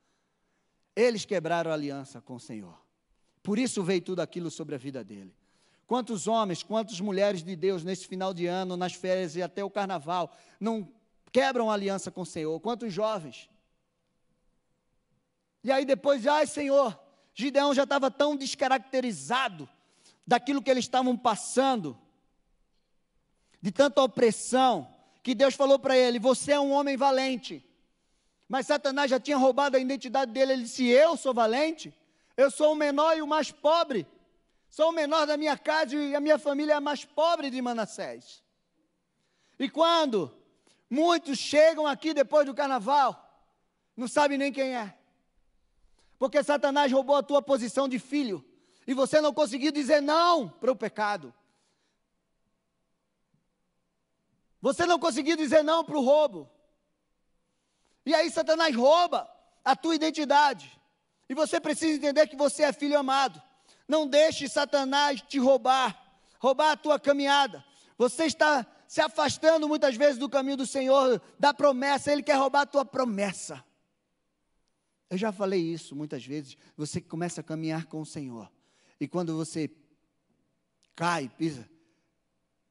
Eles 0.95 1.25
quebraram 1.25 1.69
a 1.69 1.73
aliança 1.73 2.21
com 2.21 2.35
o 2.35 2.39
Senhor. 2.39 2.81
Por 3.41 3.59
isso 3.59 3.83
veio 3.83 4.01
tudo 4.01 4.21
aquilo 4.21 4.49
sobre 4.49 4.73
a 4.73 4.77
vida 4.77 5.03
dele. 5.03 5.35
Quantos 5.85 6.27
homens, 6.27 6.63
quantas 6.63 7.01
mulheres 7.01 7.43
de 7.43 7.57
Deus 7.57 7.83
nesse 7.83 8.07
final 8.07 8.33
de 8.33 8.45
ano, 8.45 8.77
nas 8.77 8.93
férias 8.93 9.35
e 9.35 9.41
até 9.41 9.61
o 9.61 9.69
carnaval, 9.69 10.33
não 10.61 10.89
quebram 11.29 11.69
a 11.69 11.73
aliança 11.73 12.09
com 12.09 12.21
o 12.21 12.25
Senhor? 12.25 12.57
Quantos 12.61 12.93
jovens? 12.93 13.49
E 15.61 15.73
aí 15.73 15.83
depois, 15.83 16.25
ai 16.25 16.47
Senhor, 16.47 16.97
Gideão 17.33 17.73
já 17.73 17.83
estava 17.83 18.09
tão 18.09 18.33
descaracterizado 18.33 19.67
daquilo 20.25 20.61
que 20.61 20.71
eles 20.71 20.85
estavam 20.85 21.17
passando, 21.17 21.97
de 23.63 23.71
tanta 23.71 24.01
opressão, 24.01 24.93
que 25.23 25.33
Deus 25.33 25.55
falou 25.55 25.79
para 25.79 25.97
ele: 25.97 26.19
Você 26.19 26.51
é 26.51 26.59
um 26.59 26.73
homem 26.73 26.97
valente. 26.97 27.65
Mas 28.45 28.67
Satanás 28.67 29.09
já 29.09 29.21
tinha 29.21 29.37
roubado 29.37 29.77
a 29.77 29.79
identidade 29.79 30.33
dele. 30.33 30.51
Ele 30.51 30.63
disse: 30.63 30.85
Eu 30.85 31.15
sou 31.15 31.33
valente. 31.33 31.93
Eu 32.35 32.51
sou 32.51 32.73
o 32.73 32.75
menor 32.75 33.17
e 33.17 33.21
o 33.21 33.27
mais 33.27 33.51
pobre. 33.51 34.05
Sou 34.69 34.89
o 34.89 34.91
menor 34.91 35.25
da 35.25 35.37
minha 35.37 35.57
casa 35.57 35.95
e 35.95 36.13
a 36.13 36.19
minha 36.19 36.37
família 36.37 36.73
é 36.73 36.75
a 36.75 36.81
mais 36.81 37.05
pobre 37.05 37.49
de 37.49 37.61
Manassés. 37.61 38.43
E 39.57 39.69
quando 39.69 40.35
muitos 40.89 41.37
chegam 41.37 41.87
aqui 41.87 42.13
depois 42.13 42.45
do 42.45 42.53
carnaval, 42.53 43.17
não 43.95 44.09
sabem 44.09 44.37
nem 44.37 44.51
quem 44.51 44.75
é. 44.75 44.93
Porque 46.19 46.43
Satanás 46.43 46.91
roubou 46.91 47.15
a 47.15 47.23
tua 47.23 47.41
posição 47.41 47.87
de 47.87 47.97
filho. 47.97 48.43
E 48.85 48.93
você 48.93 49.21
não 49.21 49.33
conseguiu 49.33 49.71
dizer 49.71 50.01
não 50.01 50.49
para 50.49 50.71
o 50.71 50.75
pecado. 50.75 51.33
Você 54.63 54.85
não 54.85 54.97
conseguiu 54.97 55.35
dizer 55.35 55.61
não 55.61 55.83
para 55.83 55.97
o 55.97 56.01
roubo. 56.01 56.49
E 58.05 58.15
aí 58.15 58.31
Satanás 58.31 58.73
rouba 58.73 59.29
a 59.61 59.75
tua 59.75 59.93
identidade. 59.93 60.79
E 61.27 61.35
você 61.35 61.59
precisa 61.59 61.97
entender 61.97 62.27
que 62.27 62.37
você 62.37 62.63
é 62.63 62.71
filho 62.71 62.97
amado. 62.97 63.43
Não 63.85 64.07
deixe 64.07 64.47
Satanás 64.47 65.21
te 65.21 65.37
roubar, 65.37 66.01
roubar 66.39 66.71
a 66.71 66.77
tua 66.77 66.97
caminhada. 66.97 67.61
Você 67.97 68.23
está 68.23 68.65
se 68.87 69.01
afastando 69.01 69.67
muitas 69.67 69.97
vezes 69.97 70.17
do 70.17 70.29
caminho 70.29 70.55
do 70.55 70.65
Senhor, 70.65 71.21
da 71.37 71.53
promessa, 71.53 72.09
ele 72.09 72.23
quer 72.23 72.37
roubar 72.37 72.61
a 72.61 72.65
tua 72.65 72.85
promessa. 72.85 73.61
Eu 75.09 75.17
já 75.17 75.33
falei 75.33 75.59
isso 75.59 75.93
muitas 75.93 76.25
vezes. 76.25 76.55
Você 76.77 77.01
começa 77.01 77.41
a 77.41 77.43
caminhar 77.43 77.85
com 77.87 77.99
o 77.99 78.05
Senhor. 78.05 78.49
E 78.97 79.09
quando 79.09 79.35
você 79.35 79.69
cai, 80.95 81.27
pisa, 81.27 81.69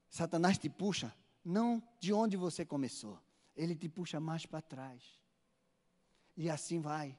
Satanás 0.09 0.57
te 0.57 0.71
puxa 0.71 1.13
não 1.45 1.83
de 1.99 2.13
onde 2.13 2.37
você 2.37 2.65
começou. 2.65 3.19
Ele 3.57 3.75
te 3.75 3.89
puxa 3.89 4.21
mais 4.21 4.47
para 4.47 4.63
trás. 4.63 5.03
E 6.37 6.49
assim 6.49 6.81
vai. 6.81 7.17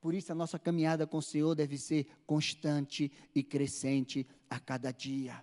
Por 0.00 0.14
isso 0.14 0.32
a 0.32 0.34
nossa 0.34 0.58
caminhada 0.58 1.06
com 1.06 1.18
o 1.18 1.22
Senhor 1.22 1.54
deve 1.54 1.76
ser 1.78 2.06
constante 2.26 3.12
e 3.34 3.42
crescente 3.42 4.26
a 4.48 4.58
cada 4.58 4.90
dia. 4.90 5.42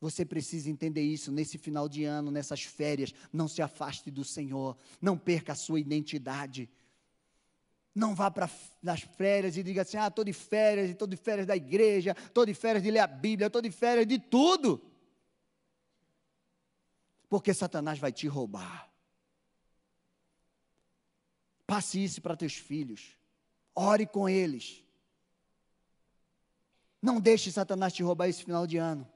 Você 0.00 0.24
precisa 0.24 0.70
entender 0.70 1.02
isso 1.02 1.30
nesse 1.30 1.58
final 1.58 1.86
de 1.86 2.04
ano, 2.04 2.30
nessas 2.30 2.62
férias. 2.62 3.12
Não 3.30 3.46
se 3.46 3.60
afaste 3.60 4.10
do 4.10 4.24
Senhor. 4.24 4.76
Não 5.00 5.18
perca 5.18 5.52
a 5.52 5.56
sua 5.56 5.78
identidade. 5.78 6.70
Não 7.94 8.14
vá 8.14 8.30
para 8.30 8.48
as 8.86 9.02
férias 9.02 9.58
e 9.58 9.62
diga 9.62 9.82
assim: 9.82 9.98
ah, 9.98 10.06
estou 10.06 10.24
de 10.24 10.32
férias, 10.32 10.88
estou 10.88 11.06
de 11.06 11.16
férias 11.16 11.46
da 11.46 11.56
igreja, 11.56 12.16
estou 12.18 12.46
de 12.46 12.54
férias 12.54 12.82
de 12.82 12.90
ler 12.90 13.00
a 13.00 13.06
Bíblia, 13.06 13.48
estou 13.48 13.60
de 13.60 13.70
férias 13.70 14.06
de 14.06 14.18
tudo 14.18 14.80
porque 17.30 17.54
Satanás 17.54 17.98
vai 18.00 18.12
te 18.12 18.26
roubar. 18.26 18.90
Passe 21.64 22.02
isso 22.02 22.20
para 22.20 22.36
teus 22.36 22.54
filhos, 22.54 23.16
ore 23.72 24.04
com 24.04 24.28
eles. 24.28 24.84
Não 27.00 27.20
deixe 27.20 27.50
Satanás 27.52 27.92
te 27.92 28.02
roubar 28.02 28.28
esse 28.28 28.44
final 28.44 28.66
de 28.66 28.76
ano. 28.76 29.08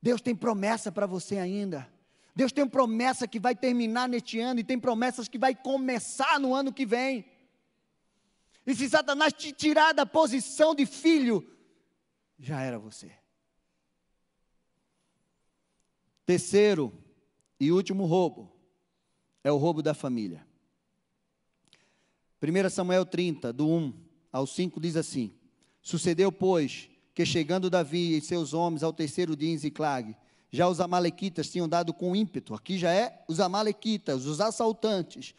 Deus 0.00 0.20
tem 0.20 0.36
promessa 0.36 0.92
para 0.92 1.06
você 1.06 1.38
ainda. 1.38 1.90
Deus 2.36 2.52
tem 2.52 2.68
promessa 2.68 3.26
que 3.26 3.40
vai 3.40 3.56
terminar 3.56 4.06
neste 4.06 4.38
ano 4.38 4.60
e 4.60 4.64
tem 4.64 4.78
promessas 4.78 5.26
que 5.26 5.38
vai 5.38 5.54
começar 5.54 6.38
no 6.38 6.54
ano 6.54 6.72
que 6.72 6.84
vem. 6.84 7.24
E 8.66 8.74
se 8.74 8.88
Satanás 8.90 9.32
te 9.32 9.52
tirar 9.52 9.92
da 9.94 10.04
posição 10.04 10.74
de 10.74 10.84
filho, 10.84 11.50
já 12.38 12.60
era 12.60 12.78
você. 12.78 13.10
Terceiro 16.30 16.92
e 17.58 17.72
último 17.72 18.06
roubo 18.06 18.52
é 19.42 19.50
o 19.50 19.56
roubo 19.56 19.82
da 19.82 19.92
família. 19.92 20.46
1 22.40 22.70
Samuel 22.70 23.04
30, 23.04 23.52
do 23.52 23.66
1 23.66 23.92
ao 24.30 24.46
5, 24.46 24.80
diz 24.80 24.94
assim: 24.94 25.34
Sucedeu, 25.82 26.30
pois, 26.30 26.88
que 27.16 27.26
chegando 27.26 27.68
Davi 27.68 28.16
e 28.16 28.20
seus 28.20 28.54
homens 28.54 28.84
ao 28.84 28.92
terceiro 28.92 29.34
dia 29.34 29.50
em 29.50 29.58
Ziclag, 29.58 30.16
já 30.52 30.68
os 30.68 30.78
amalequitas 30.78 31.50
tinham 31.50 31.68
dado 31.68 31.92
com 31.92 32.14
ímpeto, 32.14 32.54
aqui 32.54 32.78
já 32.78 32.92
é 32.92 33.24
os 33.26 33.40
amalequitas, 33.40 34.24
os 34.24 34.40
assaltantes, 34.40 35.34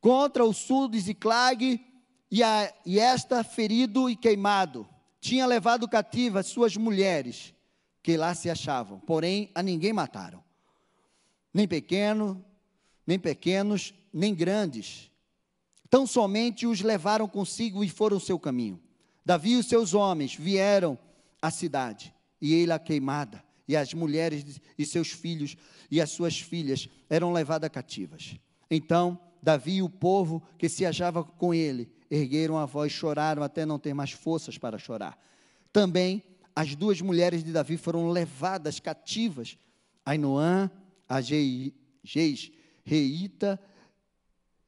contra 0.00 0.44
o 0.44 0.52
sul 0.52 0.86
de 0.86 1.00
Ziclag, 1.00 1.84
e, 2.30 2.44
a, 2.44 2.72
e 2.86 3.00
esta 3.00 3.42
ferido 3.42 4.08
e 4.08 4.14
queimado, 4.14 4.88
tinha 5.20 5.44
levado 5.46 5.88
cativas 5.88 6.46
suas 6.46 6.76
mulheres, 6.76 7.57
que 8.02 8.16
lá 8.16 8.34
se 8.34 8.48
achavam, 8.48 9.00
porém 9.00 9.50
a 9.54 9.62
ninguém 9.62 9.92
mataram. 9.92 10.42
Nem 11.52 11.66
pequeno, 11.66 12.44
nem 13.06 13.18
pequenos, 13.18 13.94
nem 14.12 14.34
grandes. 14.34 15.10
Tão 15.90 16.06
somente 16.06 16.66
os 16.66 16.80
levaram 16.80 17.28
consigo 17.28 17.82
e 17.82 17.88
foram 17.88 18.20
seu 18.20 18.38
caminho. 18.38 18.80
Davi 19.24 19.52
e 19.52 19.56
os 19.56 19.66
seus 19.66 19.94
homens 19.94 20.34
vieram 20.34 20.98
à 21.40 21.50
cidade, 21.50 22.14
e 22.40 22.54
ele 22.54 22.72
a 22.72 22.78
queimada, 22.78 23.42
e 23.66 23.76
as 23.76 23.92
mulheres 23.92 24.60
e 24.78 24.86
seus 24.86 25.10
filhos 25.10 25.56
e 25.90 26.00
as 26.00 26.10
suas 26.10 26.40
filhas 26.40 26.88
eram 27.08 27.32
levadas 27.32 27.70
cativas. 27.70 28.36
Então 28.70 29.18
Davi 29.42 29.76
e 29.76 29.82
o 29.82 29.88
povo 29.88 30.42
que 30.56 30.68
se 30.68 30.84
achava 30.84 31.22
com 31.22 31.52
ele 31.52 31.90
ergueram 32.10 32.58
a 32.58 32.64
voz, 32.64 32.90
choraram 32.90 33.42
até 33.42 33.66
não 33.66 33.78
ter 33.78 33.92
mais 33.94 34.12
forças 34.12 34.56
para 34.56 34.78
chorar. 34.78 35.18
Também 35.72 36.22
as 36.58 36.74
duas 36.74 37.00
mulheres 37.00 37.44
de 37.44 37.52
Davi 37.52 37.76
foram 37.76 38.10
levadas 38.10 38.80
cativas, 38.80 39.56
Ainoã, 40.04 40.68
a 41.08 41.20
Geis, 41.20 42.50
Reita 42.82 43.60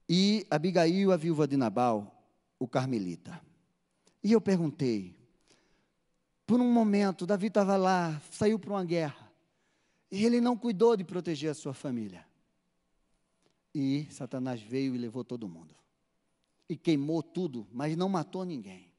e 0.09 0.47
Abigail, 0.49 1.11
a 1.11 1.17
viúva 1.17 1.49
de 1.49 1.57
Nabal, 1.57 2.31
o 2.61 2.69
carmelita. 2.69 3.41
E 4.23 4.31
eu 4.31 4.41
perguntei, 4.41 5.17
por 6.47 6.61
um 6.61 6.73
momento, 6.73 7.27
Davi 7.27 7.49
estava 7.49 7.77
lá, 7.77 8.23
saiu 8.31 8.57
para 8.57 8.71
uma 8.71 8.85
guerra, 8.85 9.29
e 10.13 10.25
ele 10.25 10.41
não 10.41 10.57
cuidou 10.57 10.97
de 10.97 11.03
proteger 11.03 11.51
a 11.51 11.55
sua 11.55 11.75
família. 11.75 12.25
E 13.75 14.07
Satanás 14.13 14.63
veio 14.63 14.95
e 14.95 14.99
levou 14.99 15.25
todo 15.25 15.49
mundo. 15.49 15.75
E 16.69 16.77
queimou 16.77 17.21
tudo, 17.21 17.67
mas 17.73 17.97
não 17.97 18.09
matou 18.09 18.45
ninguém. 18.45 18.90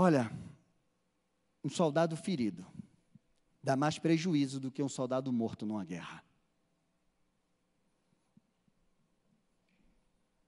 Olha, 0.00 0.30
um 1.64 1.68
soldado 1.68 2.16
ferido 2.16 2.64
dá 3.60 3.74
mais 3.74 3.98
prejuízo 3.98 4.60
do 4.60 4.70
que 4.70 4.80
um 4.80 4.88
soldado 4.88 5.32
morto 5.32 5.66
numa 5.66 5.84
guerra. 5.84 6.22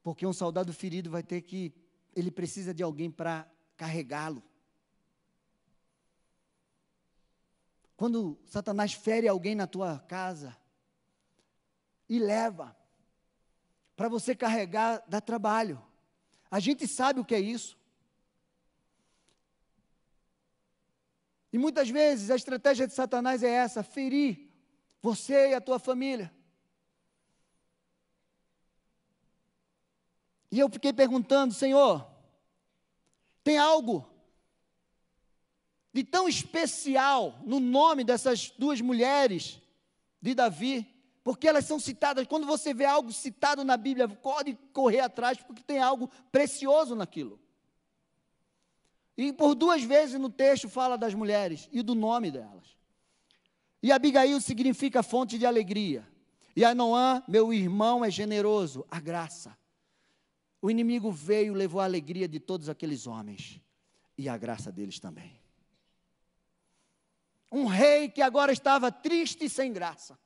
Porque 0.04 0.24
um 0.24 0.32
soldado 0.32 0.72
ferido 0.72 1.10
vai 1.10 1.24
ter 1.24 1.42
que, 1.42 1.74
ele 2.14 2.30
precisa 2.30 2.72
de 2.72 2.84
alguém 2.84 3.10
para 3.10 3.50
carregá-lo. 3.76 4.40
Quando 7.96 8.38
Satanás 8.46 8.92
fere 8.92 9.26
alguém 9.26 9.56
na 9.56 9.66
tua 9.66 9.98
casa 9.98 10.56
e 12.08 12.20
leva 12.20 12.76
para 13.96 14.08
você 14.08 14.32
carregar, 14.32 15.02
dá 15.08 15.20
trabalho. 15.20 15.82
A 16.48 16.60
gente 16.60 16.86
sabe 16.86 17.18
o 17.18 17.24
que 17.24 17.34
é 17.34 17.40
isso. 17.40 17.80
E 21.52 21.58
muitas 21.58 21.90
vezes 21.90 22.30
a 22.30 22.36
estratégia 22.36 22.86
de 22.86 22.94
Satanás 22.94 23.42
é 23.42 23.50
essa: 23.50 23.82
ferir 23.82 24.50
você 25.02 25.50
e 25.50 25.54
a 25.54 25.60
tua 25.60 25.78
família. 25.78 26.32
E 30.50 30.58
eu 30.58 30.68
fiquei 30.68 30.92
perguntando, 30.92 31.54
Senhor, 31.54 32.06
tem 33.44 33.56
algo 33.56 34.08
de 35.92 36.04
tão 36.04 36.28
especial 36.28 37.38
no 37.44 37.60
nome 37.60 38.04
dessas 38.04 38.50
duas 38.50 38.80
mulheres 38.80 39.60
de 40.20 40.34
Davi? 40.34 40.86
Porque 41.22 41.46
elas 41.46 41.66
são 41.66 41.78
citadas, 41.78 42.26
quando 42.26 42.46
você 42.46 42.72
vê 42.72 42.84
algo 42.84 43.12
citado 43.12 43.62
na 43.62 43.76
Bíblia, 43.76 44.08
pode 44.08 44.54
correr 44.72 45.00
atrás, 45.00 45.38
porque 45.38 45.62
tem 45.62 45.78
algo 45.78 46.08
precioso 46.32 46.94
naquilo. 46.94 47.38
E 49.20 49.35
por 49.35 49.54
duas 49.54 49.83
vezes 49.83 50.18
no 50.18 50.30
texto 50.30 50.66
fala 50.66 50.96
das 50.96 51.12
mulheres 51.12 51.68
e 51.70 51.83
do 51.83 51.94
nome 51.94 52.30
delas. 52.30 52.74
E 53.83 53.92
Abigail 53.92 54.40
significa 54.40 55.02
fonte 55.02 55.37
de 55.37 55.44
alegria. 55.44 56.09
E 56.56 56.64
Anoã, 56.64 57.22
meu 57.28 57.52
irmão, 57.52 58.02
é 58.02 58.11
generoso, 58.11 58.83
a 58.90 58.98
graça. 58.98 59.54
O 60.62 60.70
inimigo 60.70 61.12
veio, 61.12 61.52
levou 61.52 61.83
a 61.83 61.85
alegria 61.85 62.26
de 62.26 62.40
todos 62.40 62.70
aqueles 62.70 63.06
homens 63.06 63.61
e 64.16 64.26
a 64.26 64.38
graça 64.38 64.72
deles 64.72 64.98
também. 64.98 65.38
Um 67.52 67.66
rei 67.66 68.09
que 68.09 68.22
agora 68.22 68.52
estava 68.52 68.90
triste 68.90 69.44
e 69.44 69.50
sem 69.50 69.70
graça. 69.70 70.18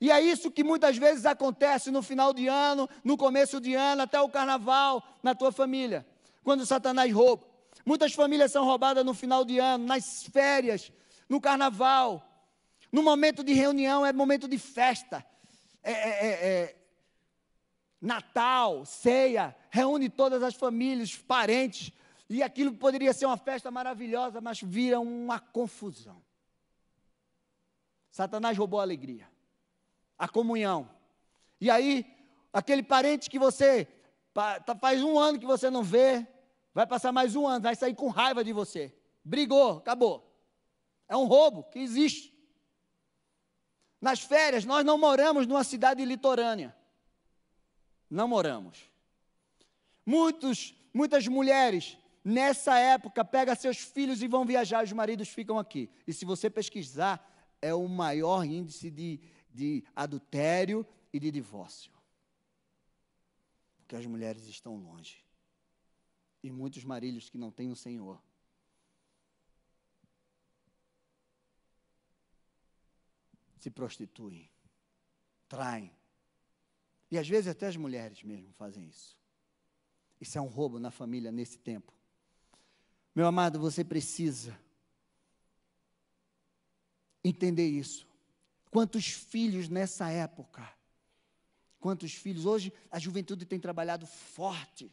E 0.00 0.10
é 0.10 0.18
isso 0.22 0.50
que 0.50 0.64
muitas 0.64 0.96
vezes 0.96 1.26
acontece 1.26 1.90
no 1.90 2.00
final 2.00 2.32
de 2.32 2.48
ano, 2.48 2.88
no 3.04 3.18
começo 3.18 3.60
de 3.60 3.74
ano, 3.74 4.00
até 4.00 4.18
o 4.18 4.30
carnaval, 4.30 5.06
na 5.22 5.34
tua 5.34 5.52
família, 5.52 6.06
quando 6.48 6.64
Satanás 6.64 7.12
rouba. 7.12 7.46
Muitas 7.84 8.14
famílias 8.14 8.50
são 8.50 8.64
roubadas 8.64 9.04
no 9.04 9.12
final 9.12 9.44
de 9.44 9.58
ano, 9.58 9.84
nas 9.84 10.22
férias, 10.32 10.90
no 11.28 11.42
carnaval. 11.42 12.26
No 12.90 13.02
momento 13.02 13.44
de 13.44 13.52
reunião, 13.52 14.06
é 14.06 14.14
momento 14.14 14.48
de 14.48 14.56
festa. 14.58 15.22
É, 15.82 15.92
é, 15.92 16.08
é, 16.08 16.30
é 16.30 16.76
Natal, 18.00 18.86
ceia, 18.86 19.54
reúne 19.68 20.08
todas 20.08 20.42
as 20.42 20.54
famílias, 20.54 21.14
parentes, 21.14 21.92
e 22.30 22.42
aquilo 22.42 22.72
poderia 22.72 23.12
ser 23.12 23.26
uma 23.26 23.36
festa 23.36 23.70
maravilhosa, 23.70 24.40
mas 24.40 24.58
vira 24.62 24.98
uma 24.98 25.38
confusão. 25.38 26.24
Satanás 28.10 28.56
roubou 28.56 28.80
a 28.80 28.84
alegria, 28.84 29.28
a 30.18 30.26
comunhão. 30.26 30.88
E 31.60 31.70
aí, 31.70 32.06
aquele 32.54 32.82
parente 32.82 33.28
que 33.28 33.38
você 33.38 33.86
tá, 34.32 34.74
faz 34.80 35.02
um 35.02 35.18
ano 35.18 35.38
que 35.38 35.44
você 35.44 35.68
não 35.68 35.82
vê, 35.82 36.26
vai 36.78 36.86
passar 36.86 37.10
mais 37.10 37.34
um 37.34 37.44
ano, 37.44 37.62
vai 37.62 37.74
sair 37.74 37.94
com 37.94 38.08
raiva 38.08 38.44
de 38.44 38.52
você. 38.52 38.94
Brigou, 39.24 39.78
acabou. 39.78 40.16
É 41.08 41.16
um 41.16 41.26
roubo 41.26 41.64
que 41.64 41.80
existe. 41.80 42.32
Nas 44.00 44.20
férias, 44.20 44.64
nós 44.64 44.84
não 44.84 44.96
moramos 44.96 45.46
numa 45.46 45.64
cidade 45.64 46.04
litorânea 46.04 46.78
namoramos. 48.10 48.90
Muitos, 50.04 50.74
muitas 50.92 51.26
mulheres 51.26 51.98
nessa 52.24 52.78
época 52.78 53.24
pegam 53.24 53.54
seus 53.54 53.78
filhos 53.78 54.22
e 54.22 54.28
vão 54.28 54.44
viajar, 54.44 54.84
os 54.84 54.92
maridos 54.92 55.28
ficam 55.28 55.58
aqui. 55.58 55.90
E 56.06 56.12
se 56.12 56.24
você 56.24 56.48
pesquisar, 56.48 57.20
é 57.60 57.74
o 57.74 57.88
maior 57.88 58.44
índice 58.44 58.90
de, 58.90 59.20
de 59.50 59.84
adultério 59.94 60.86
e 61.12 61.18
de 61.18 61.30
divórcio. 61.30 61.92
Porque 63.78 63.96
as 63.96 64.06
mulheres 64.06 64.46
estão 64.46 64.76
longe. 64.76 65.27
Muitos 66.50 66.84
maridos 66.84 67.28
que 67.28 67.38
não 67.38 67.50
têm 67.50 67.70
o 67.70 67.76
Senhor. 67.76 68.20
Se 73.58 73.70
prostituem, 73.70 74.48
traem, 75.48 75.92
e 77.10 77.18
às 77.18 77.28
vezes 77.28 77.48
até 77.48 77.66
as 77.66 77.76
mulheres 77.76 78.22
mesmo 78.22 78.52
fazem 78.52 78.86
isso. 78.86 79.16
Isso 80.20 80.36
é 80.36 80.40
um 80.40 80.46
roubo 80.46 80.78
na 80.78 80.90
família 80.90 81.32
nesse 81.32 81.58
tempo. 81.58 81.92
Meu 83.14 83.26
amado, 83.26 83.58
você 83.58 83.84
precisa 83.84 84.58
entender 87.24 87.66
isso. 87.66 88.06
Quantos 88.70 89.06
filhos 89.06 89.68
nessa 89.68 90.10
época? 90.10 90.70
Quantos 91.80 92.12
filhos? 92.14 92.44
Hoje 92.44 92.72
a 92.90 92.98
juventude 92.98 93.46
tem 93.46 93.58
trabalhado 93.58 94.06
forte. 94.06 94.92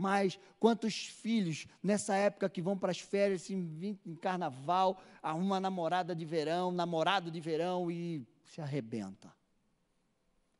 Mas 0.00 0.38
quantos 0.60 1.06
filhos 1.06 1.66
nessa 1.82 2.14
época 2.14 2.48
que 2.48 2.62
vão 2.62 2.78
para 2.78 2.92
as 2.92 3.00
férias, 3.00 3.50
em, 3.50 3.98
em 4.06 4.14
carnaval, 4.14 5.02
arruma 5.20 5.58
namorada 5.58 6.14
de 6.14 6.24
verão, 6.24 6.70
namorado 6.70 7.32
de 7.32 7.40
verão 7.40 7.90
e 7.90 8.24
se 8.44 8.60
arrebenta. 8.60 9.34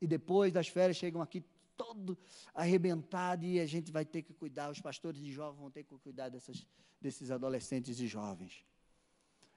E 0.01 0.09
depois 0.09 0.53
das 0.53 0.67
férias 0.67 0.97
chegam 0.97 1.23
aqui 1.23 1.45
todo 1.77 2.19
arrebentado 2.53 3.45
e 3.45 3.61
a 3.61 3.67
gente 3.67 3.93
vai 3.93 4.05
ter 4.05 4.23
que 4.23 4.35
cuidar, 4.35 4.73
os 4.73 4.81
pastores 4.81 5.21
de 5.21 5.31
jovens 5.31 5.61
vão 5.61 5.71
ter 5.71 5.85
que 5.85 5.97
cuidar 5.99 6.31
dessas, 6.31 6.67
desses 7.01 7.31
adolescentes 7.31 8.01
e 8.01 8.09
jovens. 8.09 8.65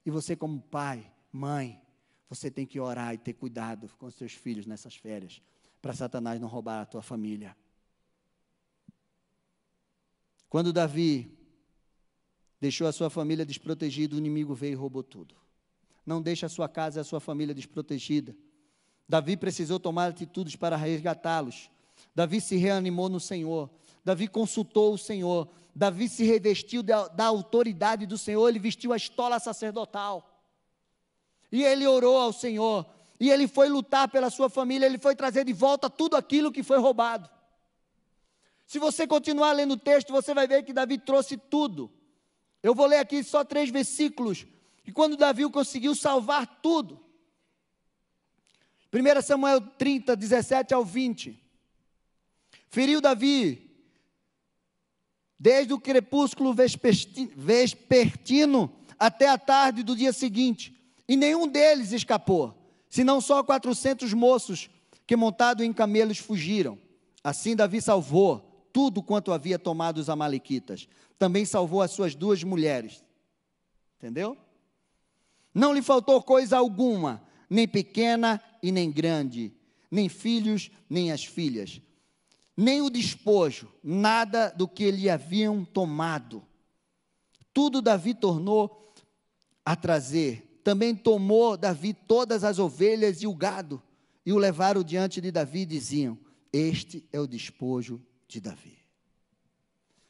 E 0.06 0.12
você, 0.12 0.36
como 0.36 0.62
pai, 0.62 1.12
mãe, 1.32 1.82
você 2.30 2.52
tem 2.52 2.68
que 2.68 2.80
orar 2.80 3.16
e 3.16 3.18
ter 3.18 3.34
cuidado 3.34 3.90
com 3.98 4.12
seus 4.12 4.34
filhos 4.34 4.68
nessas 4.68 4.96
férias, 4.96 5.42
para 5.82 5.92
Satanás 5.92 6.40
não 6.40 6.48
roubar 6.48 6.82
a 6.82 6.86
tua 6.86 7.02
família. 7.02 7.58
Quando 10.52 10.74
Davi 10.74 11.32
deixou 12.60 12.86
a 12.86 12.92
sua 12.92 13.10
família 13.10 13.46
desprotegida, 13.46 14.18
o 14.18 14.18
inimigo 14.18 14.54
veio 14.54 14.74
e 14.74 14.76
roubou 14.76 15.02
tudo. 15.02 15.34
Não 16.06 16.22
deixe 16.22 16.46
a 16.46 16.50
sua 16.50 16.68
casa 16.68 17.00
e 17.00 17.02
a 17.02 17.06
sua 17.06 17.22
família 17.22 17.56
desprotegida. 17.56 18.36
Davi 19.08 19.38
precisou 19.38 19.80
tomar 19.80 20.10
atitudes 20.10 20.58
para 20.58 20.76
resgatá-los. 20.76 21.72
Davi 22.14 22.42
se 22.42 22.58
reanimou 22.58 23.08
no 23.08 23.18
Senhor. 23.18 23.70
Davi 24.04 24.28
consultou 24.28 24.94
o 24.94 24.98
Senhor. 24.98 25.48
Davi 25.74 26.10
se 26.10 26.26
revestiu 26.26 26.84
da, 26.84 27.08
da 27.08 27.28
autoridade 27.28 28.06
do 28.06 28.18
Senhor. 28.18 28.50
Ele 28.50 28.60
vestiu 28.60 28.92
a 28.92 28.98
estola 28.98 29.40
sacerdotal. 29.40 30.44
E 31.50 31.64
ele 31.64 31.88
orou 31.88 32.18
ao 32.18 32.34
Senhor. 32.34 32.86
E 33.22 33.32
ele 33.32 33.48
foi 33.48 33.70
lutar 33.70 34.10
pela 34.10 34.30
sua 34.30 34.50
família. 34.50 34.86
Ele 34.86 34.98
foi 34.98 35.16
trazer 35.16 35.46
de 35.46 35.54
volta 35.54 35.90
tudo 35.90 36.18
aquilo 36.18 36.52
que 36.52 36.62
foi 36.62 36.78
roubado. 36.78 37.30
Se 38.72 38.80
você 38.80 39.06
continuar 39.06 39.52
lendo 39.52 39.74
o 39.74 39.78
texto, 39.78 40.14
você 40.14 40.34
vai 40.34 40.48
ver 40.48 40.64
que 40.64 40.72
Davi 40.72 40.98
trouxe 40.98 41.36
tudo. 41.36 41.92
Eu 42.64 42.74
vou 42.74 42.86
ler 42.86 43.00
aqui 43.00 43.22
só 43.22 43.44
três 43.44 43.70
versículos. 43.70 44.46
E 44.88 44.94
quando 44.94 45.18
Davi 45.18 45.44
conseguiu 45.50 45.94
salvar 45.94 46.48
tudo, 46.62 46.98
1 48.94 49.22
Samuel 49.24 49.60
30, 49.60 50.16
17 50.16 50.74
ao 50.74 50.86
20. 50.86 51.38
Feriu 52.70 53.02
Davi, 53.02 53.70
desde 55.38 55.74
o 55.74 55.78
crepúsculo 55.78 56.56
vespertino 57.36 58.74
até 58.98 59.28
a 59.28 59.38
tarde 59.38 59.84
do 59.84 59.98
dia 59.98 60.14
seguinte, 60.14 60.74
e 61.10 61.18
nenhum 61.18 61.46
deles 61.46 61.92
escapou, 61.92 62.56
senão 62.90 63.20
só 63.20 63.44
400 63.44 64.14
moços 64.14 64.70
que 65.06 65.18
montados 65.18 65.66
em 65.66 65.74
camelos 65.74 66.20
fugiram. 66.20 66.80
Assim 67.22 67.54
Davi 67.54 67.82
salvou 67.82 68.50
tudo 68.74 69.04
quanto 69.04 69.32
havia 69.32 69.60
tomado 69.60 69.98
os 69.98 70.10
amalequitas. 70.10 70.88
Também 71.18 71.46
salvou 71.46 71.82
as 71.82 71.92
suas 71.92 72.16
duas 72.16 72.44
mulheres. 72.44 73.04
Entendeu? 73.98 74.38
Não 75.54 75.74
lhe 75.74 75.82
faltou 75.82 76.22
coisa 76.22 76.58
alguma, 76.58 77.22
nem 77.50 77.68
pequena 77.68 78.42
e 78.64 78.72
nem 78.72 78.90
grande, 78.90 79.54
nem 79.90 80.08
filhos, 80.08 80.72
nem 80.90 81.12
as 81.12 81.26
filhas, 81.26 81.82
nem 82.56 82.82
o 82.82 82.90
despojo, 82.90 83.72
nada 83.84 84.50
do 84.50 84.68
que 84.68 84.90
lhe 84.90 85.10
haviam 85.10 85.66
tomado. 85.66 86.44
Tudo 87.54 87.82
Davi 87.82 88.14
tornou 88.14 88.94
a 89.66 89.76
trazer. 89.76 90.60
Também 90.64 90.96
tomou 90.96 91.58
Davi 91.58 91.94
todas 91.94 92.44
as 92.44 92.60
ovelhas 92.60 93.22
e 93.22 93.28
o 93.28 93.36
gado, 93.36 93.82
e 94.26 94.32
o 94.32 94.38
levaram 94.38 94.84
diante 94.84 95.20
de 95.20 95.32
Davi 95.32 95.62
e 95.62 95.66
diziam: 95.66 96.18
Este 96.54 97.04
é 97.12 97.20
o 97.20 97.28
despojo 97.28 98.02
de 98.32 98.40
Davi. 98.40 98.78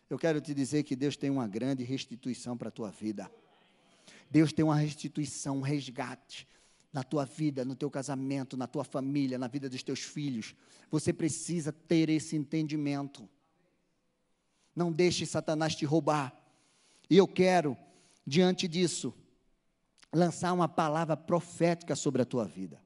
Eu 0.09 0.19
quero 0.19 0.39
te 0.39 0.53
dizer 0.53 0.83
que 0.83 0.95
Deus 0.95 1.17
tem 1.17 1.29
uma 1.29 1.47
grande 1.47 1.83
restituição 1.83 2.57
para 2.57 2.67
a 2.67 2.71
tua 2.71 2.91
vida. 2.91 3.31
Deus 4.29 4.53
tem 4.53 4.63
uma 4.63 4.75
restituição, 4.75 5.57
um 5.57 5.61
resgate 5.61 6.47
na 6.93 7.03
tua 7.03 7.25
vida, 7.25 7.63
no 7.65 7.75
teu 7.75 7.89
casamento, 7.89 8.57
na 8.57 8.67
tua 8.67 8.83
família, 8.83 9.39
na 9.39 9.47
vida 9.47 9.69
dos 9.69 9.81
teus 9.81 10.01
filhos. 10.01 10.53
Você 10.91 11.11
precisa 11.11 11.71
ter 11.71 12.09
esse 12.09 12.35
entendimento. 12.35 13.27
Não 14.75 14.91
deixe 14.91 15.25
Satanás 15.25 15.75
te 15.75 15.85
roubar. 15.85 16.35
E 17.09 17.17
eu 17.17 17.27
quero, 17.27 17.75
diante 18.27 18.67
disso, 18.67 19.13
lançar 20.13 20.53
uma 20.53 20.67
palavra 20.67 21.15
profética 21.17 21.95
sobre 21.95 22.21
a 22.21 22.25
tua 22.25 22.45
vida. 22.45 22.81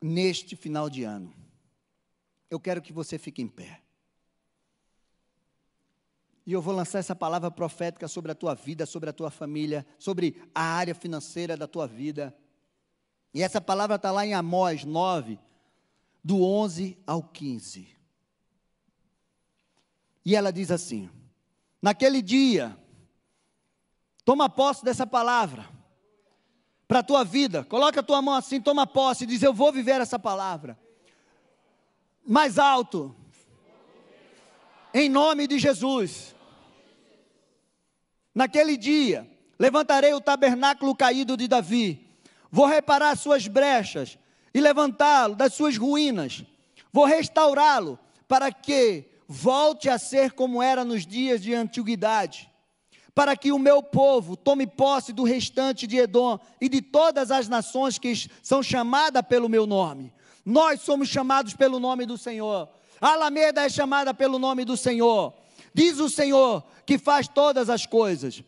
Neste 0.00 0.56
final 0.56 0.90
de 0.90 1.04
ano, 1.04 1.41
eu 2.52 2.60
quero 2.60 2.82
que 2.82 2.92
você 2.92 3.16
fique 3.16 3.40
em 3.40 3.48
pé. 3.48 3.80
E 6.44 6.52
eu 6.52 6.60
vou 6.60 6.74
lançar 6.74 6.98
essa 6.98 7.16
palavra 7.16 7.50
profética 7.50 8.06
sobre 8.06 8.30
a 8.30 8.34
tua 8.34 8.54
vida, 8.54 8.84
sobre 8.84 9.08
a 9.08 9.12
tua 9.12 9.30
família, 9.30 9.86
sobre 9.98 10.42
a 10.54 10.60
área 10.60 10.94
financeira 10.94 11.56
da 11.56 11.66
tua 11.66 11.86
vida. 11.86 12.36
E 13.32 13.42
essa 13.42 13.58
palavra 13.58 13.96
está 13.96 14.10
lá 14.10 14.26
em 14.26 14.34
Amós 14.34 14.84
9, 14.84 15.38
do 16.22 16.44
11 16.44 16.98
ao 17.06 17.22
15. 17.22 17.88
E 20.22 20.36
ela 20.36 20.52
diz 20.52 20.70
assim: 20.70 21.08
Naquele 21.80 22.20
dia, 22.20 22.76
toma 24.26 24.50
posse 24.50 24.84
dessa 24.84 25.06
palavra 25.06 25.66
para 26.86 26.98
a 26.98 27.02
tua 27.02 27.24
vida. 27.24 27.64
Coloca 27.64 28.00
a 28.00 28.02
tua 28.02 28.20
mão 28.20 28.34
assim, 28.34 28.60
toma 28.60 28.86
posse 28.86 29.24
e 29.24 29.26
diz: 29.26 29.42
Eu 29.42 29.54
vou 29.54 29.72
viver 29.72 30.02
essa 30.02 30.18
palavra. 30.18 30.81
Mais 32.24 32.58
alto. 32.58 33.14
Em 34.94 35.08
nome 35.08 35.46
de 35.46 35.58
Jesus. 35.58 36.34
Naquele 38.34 38.76
dia, 38.76 39.28
levantarei 39.58 40.14
o 40.14 40.20
tabernáculo 40.20 40.94
caído 40.94 41.36
de 41.36 41.48
Davi. 41.48 42.08
Vou 42.50 42.66
reparar 42.66 43.10
as 43.10 43.20
suas 43.20 43.46
brechas 43.46 44.18
e 44.54 44.60
levantá-lo 44.60 45.34
das 45.34 45.54
suas 45.54 45.76
ruínas. 45.76 46.44
Vou 46.92 47.04
restaurá-lo 47.04 47.98
para 48.28 48.52
que 48.52 49.06
volte 49.26 49.88
a 49.88 49.98
ser 49.98 50.32
como 50.32 50.62
era 50.62 50.84
nos 50.84 51.06
dias 51.06 51.40
de 51.42 51.54
antiguidade. 51.54 52.50
Para 53.14 53.36
que 53.36 53.52
o 53.52 53.58
meu 53.58 53.82
povo 53.82 54.36
tome 54.36 54.66
posse 54.66 55.12
do 55.12 55.22
restante 55.22 55.86
de 55.86 55.98
Edom 55.98 56.38
e 56.60 56.68
de 56.68 56.80
todas 56.80 57.30
as 57.30 57.48
nações 57.48 57.98
que 57.98 58.14
são 58.42 58.62
chamadas 58.62 59.22
pelo 59.22 59.48
meu 59.48 59.66
nome. 59.66 60.12
Nós 60.44 60.80
somos 60.80 61.08
chamados 61.08 61.54
pelo 61.54 61.78
nome 61.78 62.06
do 62.06 62.18
Senhor. 62.18 62.68
A 63.00 63.12
Alameda 63.12 63.62
é 63.62 63.68
chamada 63.68 64.12
pelo 64.12 64.38
nome 64.38 64.64
do 64.64 64.76
Senhor. 64.76 65.34
Diz 65.74 65.98
o 65.98 66.08
Senhor 66.08 66.64
que 66.84 66.98
faz 66.98 67.28
todas 67.28 67.70
as 67.70 67.86
coisas. 67.86 68.42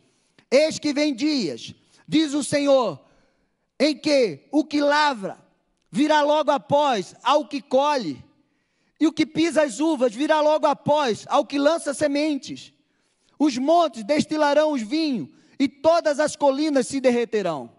Eis 0.49 0.77
que 0.77 0.93
vem 0.93 1.13
dias, 1.13 1.73
diz 2.07 2.33
o 2.33 2.43
Senhor, 2.43 2.99
em 3.79 3.97
que 3.97 4.47
o 4.51 4.63
que 4.63 4.79
lavra 4.79 5.37
virá 5.91 6.21
logo 6.21 6.51
após 6.51 7.15
ao 7.23 7.45
que 7.45 7.61
colhe, 7.61 8.23
e 8.99 9.07
o 9.07 9.11
que 9.11 9.25
pisa 9.25 9.63
as 9.63 9.79
uvas 9.79 10.13
virá 10.13 10.39
logo 10.39 10.65
após 10.67 11.25
ao 11.27 11.45
que 11.45 11.57
lança 11.57 11.93
sementes. 11.93 12.71
Os 13.37 13.57
montes 13.57 14.03
destilarão 14.03 14.71
os 14.71 14.81
vinhos, 14.81 15.27
e 15.59 15.67
todas 15.67 16.19
as 16.19 16.35
colinas 16.35 16.87
se 16.87 17.01
derreterão. 17.01 17.74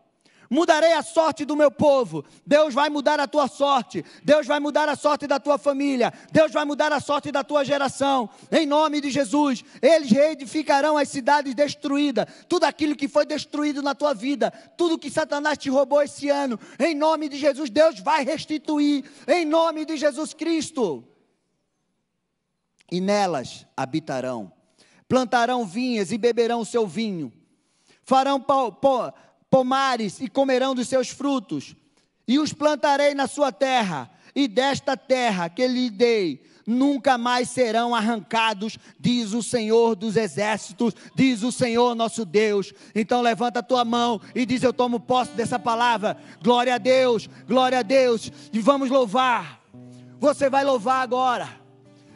Mudarei 0.51 0.93
a 0.93 1.03
sorte 1.03 1.45
do 1.45 1.57
meu 1.57 1.71
povo. 1.71 2.25
Deus 2.47 2.73
vai 2.73 2.89
mudar 2.89 3.19
a 3.19 3.27
tua 3.27 3.49
sorte. 3.49 4.05
Deus 4.23 4.47
vai 4.47 4.61
mudar 4.61 4.89
a 4.89 4.97
sorte 4.97 5.27
da 5.27 5.41
tua 5.41 5.59
família. 5.59 6.13
Deus 6.31 6.53
vai 6.53 6.65
mudar 6.65 6.93
a 6.93 7.01
sorte 7.01 7.33
da 7.33 7.43
tua 7.43 7.65
geração. 7.65 8.29
Em 8.51 8.67
nome 8.67 9.01
de 9.01 9.11
Jesus, 9.11 9.65
eles 9.83 10.11
reedificarão 10.11 10.97
as 10.97 11.09
cidades 11.09 11.55
destruídas. 11.55 12.27
Tudo 12.49 12.65
aquilo 12.65 12.97
que 12.97 13.09
foi 13.09 13.27
destruído 13.27 13.83
na 13.83 13.95
tua 13.95 14.15
vida, 14.15 14.51
tudo 14.77 14.99
que 14.99 15.11
Satanás 15.11 15.59
te 15.59 15.69
roubou 15.69 16.03
esse 16.03 16.29
ano. 16.29 16.59
Em 16.79 16.95
nome 16.95 17.29
de 17.29 17.37
Jesus, 17.37 17.71
Deus 17.71 17.99
vai 18.01 18.25
restituir. 18.25 19.05
Em 19.27 19.45
nome 19.45 19.85
de 19.85 19.97
Jesus 19.97 20.33
Cristo. 20.33 21.05
E 22.91 23.01
nelas 23.01 23.67
habitarão. 23.77 24.53
Plantarão 25.09 25.65
vinhas 25.65 26.13
e 26.13 26.19
beberão 26.19 26.61
o 26.61 26.67
seu 26.67 26.87
vinho. 26.87 27.33
Farão 28.03 28.41
pau, 28.41 28.73
pau, 28.73 29.13
pomares 29.51 30.21
e 30.21 30.29
comerão 30.29 30.75
dos 30.75 30.89
seus 30.89 31.09
frutos, 31.09 31.75
e 32.27 32.39
os 32.39 32.53
plantarei 32.53 33.15
na 33.15 33.27
sua 33.27 33.53
terra, 33.53 34.11
e 34.35 34.47
desta 34.47 34.97
terra 34.97 35.49
que 35.49 35.67
lhe 35.67 35.89
dei, 35.89 36.45
nunca 36.67 37.17
mais 37.17 37.49
serão 37.49 37.95
arrancados, 37.95 38.77
diz 38.99 39.33
o 39.33 39.43
Senhor 39.43 39.95
dos 39.95 40.17
exércitos, 40.17 40.95
diz 41.15 41.43
o 41.43 41.53
Senhor 41.53 41.95
nosso 41.95 42.25
Deus. 42.25 42.75
Então 42.95 43.23
levanta 43.23 43.61
a 43.61 43.63
tua 43.63 43.85
mão 43.85 44.21
e 44.35 44.45
diz: 44.45 44.63
Eu 44.63 44.73
tomo 44.73 44.99
posse 44.99 45.33
dessa 45.33 45.59
palavra. 45.59 46.19
Glória 46.43 46.75
a 46.75 46.79
Deus, 46.79 47.29
glória 47.47 47.79
a 47.79 47.83
Deus, 47.83 48.31
e 48.53 48.59
vamos 48.59 48.91
louvar. 48.91 49.61
Você 50.19 50.51
vai 50.51 50.65
louvar 50.65 51.03
agora. 51.03 51.66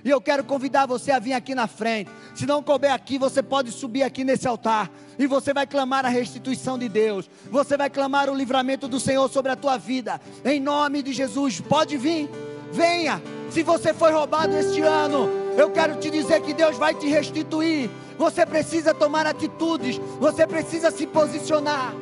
E 0.05 0.11
eu 0.11 0.20
quero 0.20 0.42
convidar 0.44 0.86
você 0.86 1.11
a 1.11 1.18
vir 1.18 1.32
aqui 1.32 1.55
na 1.55 1.66
frente. 1.66 2.11
Se 2.34 2.46
não 2.46 2.62
couber 2.62 2.92
aqui, 2.92 3.18
você 3.18 3.42
pode 3.42 3.70
subir 3.70 4.03
aqui 4.03 4.24
nesse 4.24 4.48
altar. 4.48 4.90
E 5.18 5.26
você 5.26 5.53
vai 5.53 5.66
clamar 5.66 6.07
a 6.07 6.09
restituição 6.09 6.78
de 6.78 6.88
Deus. 6.88 7.28
Você 7.51 7.76
vai 7.76 7.90
clamar 7.90 8.30
o 8.30 8.34
livramento 8.34 8.88
do 8.88 8.98
Senhor 8.98 9.28
sobre 9.28 9.53
a 9.53 9.57
tua 9.57 9.76
vida. 9.76 10.20
Em 10.44 10.59
nome 10.59 11.03
de 11.03 11.12
Jesus. 11.12 11.61
Pode 11.61 11.96
vir. 11.96 12.30
Venha. 12.72 13.20
Se 13.51 13.62
você 13.62 13.92
foi 13.92 14.12
roubado 14.12 14.57
este 14.57 14.80
ano, 14.80 15.28
eu 15.57 15.70
quero 15.70 15.96
te 15.96 16.09
dizer 16.09 16.40
que 16.40 16.55
Deus 16.55 16.78
vai 16.78 16.94
te 16.94 17.07
restituir. 17.09 17.90
Você 18.16 18.46
precisa 18.46 18.94
tomar 18.94 19.26
atitudes. 19.26 20.01
Você 20.18 20.46
precisa 20.46 20.90
se 20.90 21.07
posicionar. 21.07 21.92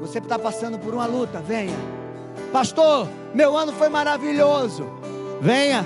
Você 0.00 0.18
está 0.18 0.38
passando 0.38 0.78
por 0.78 0.94
uma 0.94 1.06
luta. 1.06 1.40
Venha. 1.40 1.76
Pastor, 2.52 3.08
meu 3.34 3.56
ano 3.56 3.72
foi 3.72 3.88
maravilhoso. 3.88 4.86
Venha 5.40 5.84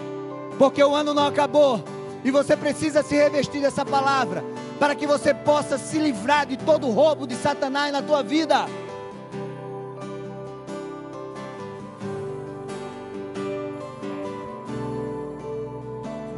porque 0.58 0.82
o 0.82 0.94
ano 0.94 1.14
não 1.14 1.26
acabou. 1.26 1.82
E 2.24 2.30
você 2.30 2.56
precisa 2.56 3.02
se 3.02 3.14
revestir 3.14 3.60
dessa 3.62 3.84
palavra, 3.84 4.44
para 4.78 4.94
que 4.94 5.06
você 5.06 5.32
possa 5.32 5.78
se 5.78 5.98
livrar 5.98 6.46
de 6.46 6.56
todo 6.56 6.88
o 6.88 6.90
roubo 6.90 7.26
de 7.26 7.36
Satanás 7.36 7.92
na 7.92 8.02
tua 8.02 8.22
vida. 8.22 8.66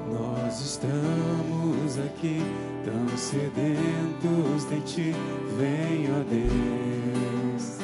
Nós 0.07 0.61
estamos 0.61 1.99
aqui 1.99 2.43
tão 2.85 3.17
sedentos 3.17 4.65
de 4.69 4.81
ti. 4.81 5.17
Ó 6.11 6.23
Deus, 6.29 7.79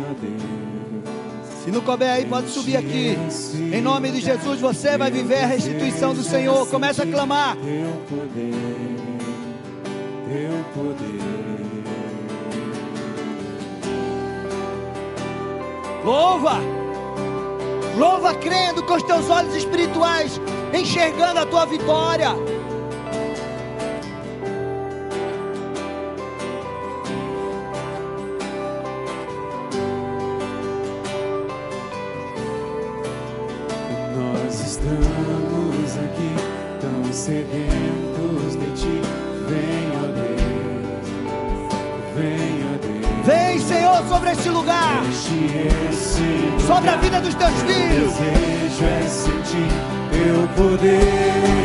ó 0.00 0.14
Deus. 0.20 0.83
Se 1.64 1.70
não 1.70 1.80
couber 1.80 2.10
aí, 2.10 2.26
pode 2.26 2.50
subir 2.50 2.76
aqui. 2.76 3.16
Em 3.72 3.80
nome 3.80 4.10
de 4.10 4.20
Jesus, 4.20 4.60
você 4.60 4.98
vai 4.98 5.10
viver 5.10 5.44
a 5.44 5.46
restituição 5.46 6.12
do 6.12 6.22
Senhor. 6.22 6.68
Começa 6.68 7.04
a 7.04 7.06
clamar. 7.06 7.56
Teu 7.56 8.18
poder, 8.18 8.52
teu 10.28 10.64
poder. 10.74 11.44
Louva! 16.04 16.60
Louva 17.96 18.34
crendo 18.34 18.82
com 18.82 18.94
os 18.96 19.02
teus 19.02 19.30
olhos 19.30 19.56
espirituais, 19.56 20.38
enxergando 20.74 21.40
a 21.40 21.46
tua 21.46 21.64
vitória. 21.64 22.28
Sobre 46.74 46.90
a 46.90 46.96
vida 46.96 47.20
dos 47.20 47.34
teus 47.34 47.54
filhos. 47.62 48.12
desejo 48.14 48.84
é 48.84 49.08
sentir 49.08 49.68
teu 50.10 50.48
poder. 50.56 51.63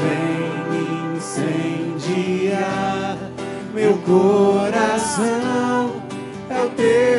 Vem 0.00 1.16
incendiar. 1.16 3.16
Meu 3.72 3.96
coração 3.98 6.02
é 6.50 6.62
o 6.62 6.70
teu 6.70 7.13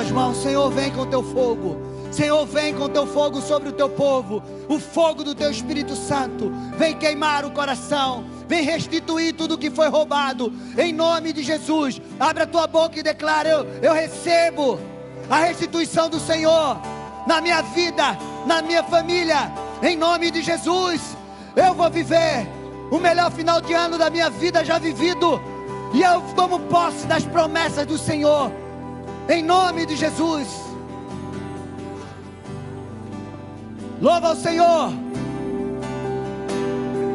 tuas 0.00 0.10
mãos. 0.10 0.36
Senhor, 0.38 0.70
vem 0.70 0.90
com 0.90 1.02
o 1.02 1.06
teu 1.06 1.22
fogo. 1.22 1.76
Senhor, 2.10 2.46
vem 2.46 2.74
com 2.74 2.84
o 2.84 2.88
teu 2.88 3.06
fogo 3.06 3.40
sobre 3.40 3.68
o 3.68 3.72
teu 3.72 3.88
povo. 3.88 4.42
O 4.68 4.78
fogo 4.78 5.22
do 5.22 5.34
teu 5.34 5.50
Espírito 5.50 5.94
Santo. 5.94 6.50
Vem 6.78 6.96
queimar 6.96 7.44
o 7.44 7.50
coração. 7.50 8.24
Vem 8.48 8.62
restituir 8.62 9.34
tudo 9.34 9.58
que 9.58 9.70
foi 9.70 9.88
roubado. 9.88 10.52
Em 10.78 10.92
nome 10.92 11.32
de 11.32 11.42
Jesus. 11.42 12.00
Abra 12.18 12.44
a 12.44 12.46
tua 12.46 12.66
boca 12.66 12.98
e 12.98 13.02
declara: 13.02 13.48
Eu, 13.48 13.66
eu 13.82 13.92
recebo 13.92 14.80
a 15.28 15.36
restituição 15.40 16.08
do 16.08 16.18
Senhor 16.18 16.80
na 17.26 17.40
minha 17.40 17.60
vida, 17.60 18.16
na 18.46 18.62
minha 18.62 18.82
família. 18.82 19.52
Em 19.82 19.96
nome 19.96 20.30
de 20.30 20.40
Jesus. 20.40 21.16
Eu 21.54 21.74
vou 21.74 21.90
viver 21.90 22.48
o 22.90 22.98
melhor 22.98 23.30
final 23.30 23.60
de 23.60 23.74
ano 23.74 23.98
da 23.98 24.08
minha 24.08 24.30
vida 24.30 24.64
já 24.64 24.78
vivido. 24.78 25.40
E 25.92 26.02
eu 26.02 26.22
tomo 26.34 26.60
posse 26.60 27.06
das 27.06 27.24
promessas 27.24 27.84
do 27.84 27.98
Senhor. 27.98 28.50
Em 29.30 29.44
nome 29.44 29.86
de 29.86 29.94
Jesus. 29.94 30.48
Louva 34.00 34.30
ao 34.30 34.34
Senhor. 34.34 35.09